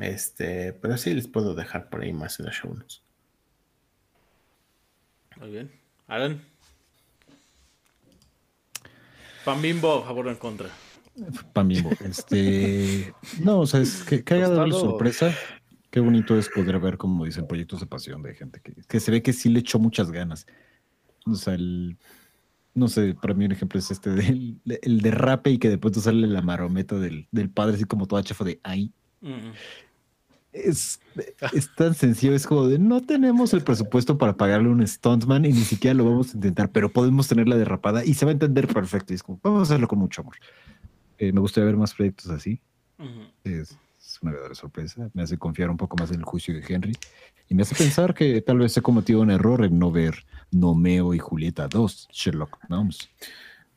[0.00, 3.02] Este, pero sí les puedo dejar por ahí más en los show notes.
[5.36, 5.72] Muy bien.
[6.06, 6.42] Alan.
[9.44, 10.68] Pan bimbo, a favor o en contra.
[11.52, 11.90] Pan Bimbo.
[12.04, 13.12] Este.
[13.42, 15.34] No, o sea, es que, que haya dado la sorpresa.
[15.90, 19.10] Qué bonito es poder ver, como dicen, proyectos de pasión de gente que, que se
[19.10, 20.46] ve que sí le echó muchas ganas.
[21.26, 21.96] O sea, el.
[22.74, 26.00] No sé, para mí un ejemplo es este del el derrape y que de pronto
[26.00, 28.92] sale la marometa del, del padre, así como toda chafa de ay.
[29.20, 29.50] Mm.
[30.52, 31.00] Es,
[31.52, 35.52] es tan sencillo, es como de no tenemos el presupuesto para pagarle un stuntman y
[35.52, 38.32] ni siquiera lo vamos a intentar, pero podemos tener la derrapada y se va a
[38.32, 39.12] entender perfecto.
[39.12, 40.36] Y es como, vamos a hacerlo con mucho amor.
[41.18, 42.60] Eh, me gustaría ver más proyectos así.
[42.98, 43.28] Ujú.
[43.44, 45.10] Es, es una verdadera sorpresa.
[45.12, 46.96] Me hace confiar un poco más en el juicio de Henry
[47.48, 51.14] y me hace pensar que tal vez he cometido un error en no ver Nomeo
[51.14, 53.08] y Julieta 2, Sherlock Holmes.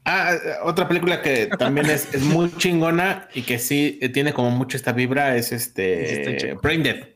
[0.05, 4.33] Ah, eh, otra película que también es, es muy chingona y que sí eh, tiene
[4.33, 6.61] como mucho esta vibra es este checo.
[6.61, 7.07] Brain Dead.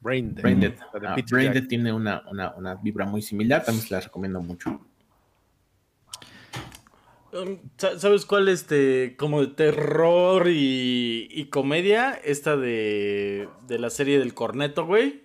[0.00, 0.42] Brain Dead.
[0.42, 0.74] Brain Dead.
[0.94, 1.62] La de Ah, Peter Brain Jackson.
[1.62, 4.80] Dead tiene una, una, una vibra muy similar, también se la recomiendo mucho.
[7.32, 8.48] Um, sa- ¿Sabes cuál?
[8.48, 12.12] Este, como de terror y, y comedia.
[12.24, 15.24] Esta de, de la serie del corneto, güey.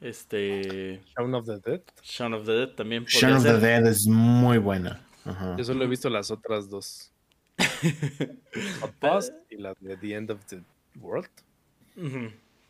[0.00, 1.00] Este.
[1.16, 1.80] Shaun of the Dead.
[2.02, 3.58] Shaun of the Dead también Shaun of the.
[3.58, 5.00] Dead es muy buena.
[5.24, 5.56] Ajá.
[5.56, 7.12] Yo solo he visto las otras dos.
[8.80, 10.62] Hot Bus y la de The End of the
[11.00, 11.30] World.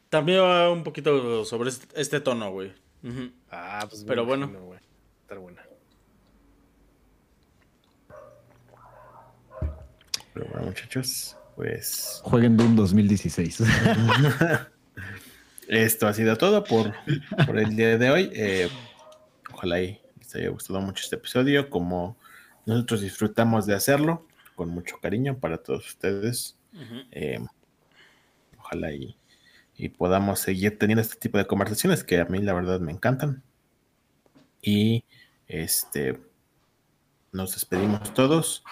[0.09, 2.73] También va un poquito sobre este, tono, güey.
[3.51, 4.45] Ah, pues Pero bueno.
[4.47, 4.81] imagino, güey.
[5.23, 5.63] Estar buena.
[10.35, 13.63] Pero bueno, muchachos, pues Jueguen Doom 2016.
[15.69, 16.93] esto ha sido todo por,
[17.47, 18.31] por el día de hoy.
[18.35, 18.69] Eh,
[19.53, 22.17] ojalá y les haya gustado mucho este episodio, como
[22.67, 26.57] nosotros disfrutamos de hacerlo, con mucho cariño para todos ustedes.
[27.11, 27.39] Eh,
[28.59, 29.17] ojalá y,
[29.77, 33.43] y podamos seguir teniendo este tipo de conversaciones que a mí la verdad me encantan.
[34.63, 35.05] Y
[35.49, 36.21] este
[37.33, 38.63] nos despedimos todos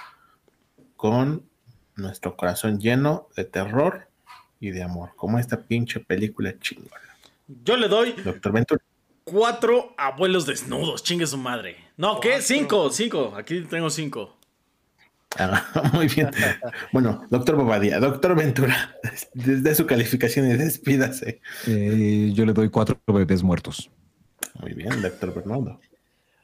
[0.97, 1.49] con
[1.97, 4.09] nuestro corazón lleno de terror
[4.61, 7.01] y de amor, como esta pinche película chingona.
[7.65, 8.83] Yo le doy Doctor Ventura.
[9.31, 11.03] Cuatro abuelos desnudos.
[11.03, 11.77] Chingue su madre.
[11.97, 12.41] No, ¿qué?
[12.43, 13.35] Cinco, cinco.
[13.37, 14.37] Aquí tengo cinco.
[15.39, 16.31] Ah, muy bien.
[16.93, 18.97] Bueno, doctor Bobadilla, doctor Ventura,
[19.33, 21.41] desde su calificación y despídase.
[21.69, 23.91] Eh, yo le doy cuatro bebés muertos.
[24.61, 25.81] Muy bien, doctor Bernardo.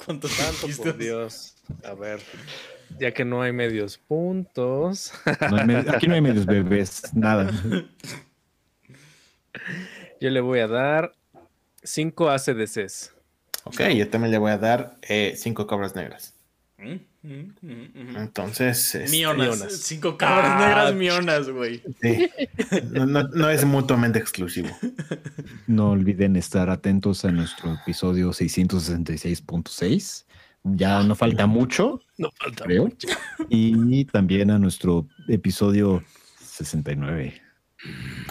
[0.04, 0.90] ¿Cuántos Santo dijiste?
[0.92, 1.56] por Dios.
[1.84, 2.20] A ver.
[3.00, 5.12] Ya que no hay medios puntos.
[5.50, 7.50] No hay med- aquí no hay medios bebés, nada.
[10.20, 11.12] Yo le voy a dar
[11.86, 13.12] 5 ACDCs.
[13.64, 16.34] Ok, yo también le voy a dar eh, cinco cabras negras.
[16.78, 18.16] Mm, mm, mm, mm.
[18.18, 19.56] Entonces, este, Mionas.
[19.58, 19.72] mionas.
[19.78, 21.82] Cinco cabras Ah, negras mionas, güey.
[22.02, 22.30] sí,
[22.92, 24.68] no, no- no es mutuamente exclusivo.
[25.66, 30.24] No olviden estar atentos a nuestro episodio 666.6.
[30.62, 32.84] Ya no falta mucho, No falta creo.
[32.84, 33.08] mucho.
[33.48, 36.04] Y también a nuestro episodio
[36.40, 37.40] 69.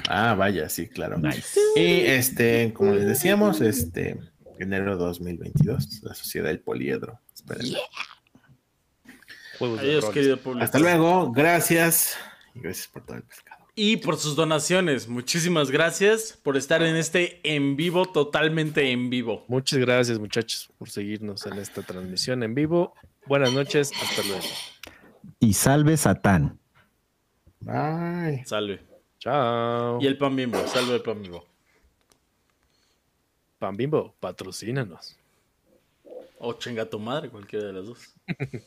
[0.10, 1.18] Ah, vaya, sí, claro.
[1.18, 1.60] Nice.
[1.76, 4.20] Y este, como les decíamos, este,
[4.60, 7.20] enero 2022, la sociedad del poliedro.
[7.34, 7.80] Espérenlo.
[9.60, 10.14] Juegos de Adiós, rol.
[10.14, 10.64] querido público.
[10.66, 12.18] Hasta luego, gracias.
[12.54, 13.66] Y gracias por todo el pescado.
[13.76, 15.08] y por sus donaciones.
[15.08, 19.44] Muchísimas gracias por estar en este en vivo, totalmente en vivo.
[19.48, 22.94] Muchas gracias, muchachos, por seguirnos en esta transmisión en vivo.
[23.28, 24.44] Buenas noches, hasta luego.
[25.40, 26.58] Y salve Satán.
[27.62, 28.44] Bye.
[28.46, 28.95] Salve.
[29.26, 30.00] Chao.
[30.00, 31.44] Y el pan bimbo, salve el pan bimbo.
[33.58, 35.18] Pan Bimbo, patrocínanos.
[36.38, 38.14] O chinga tu madre, cualquiera de las dos.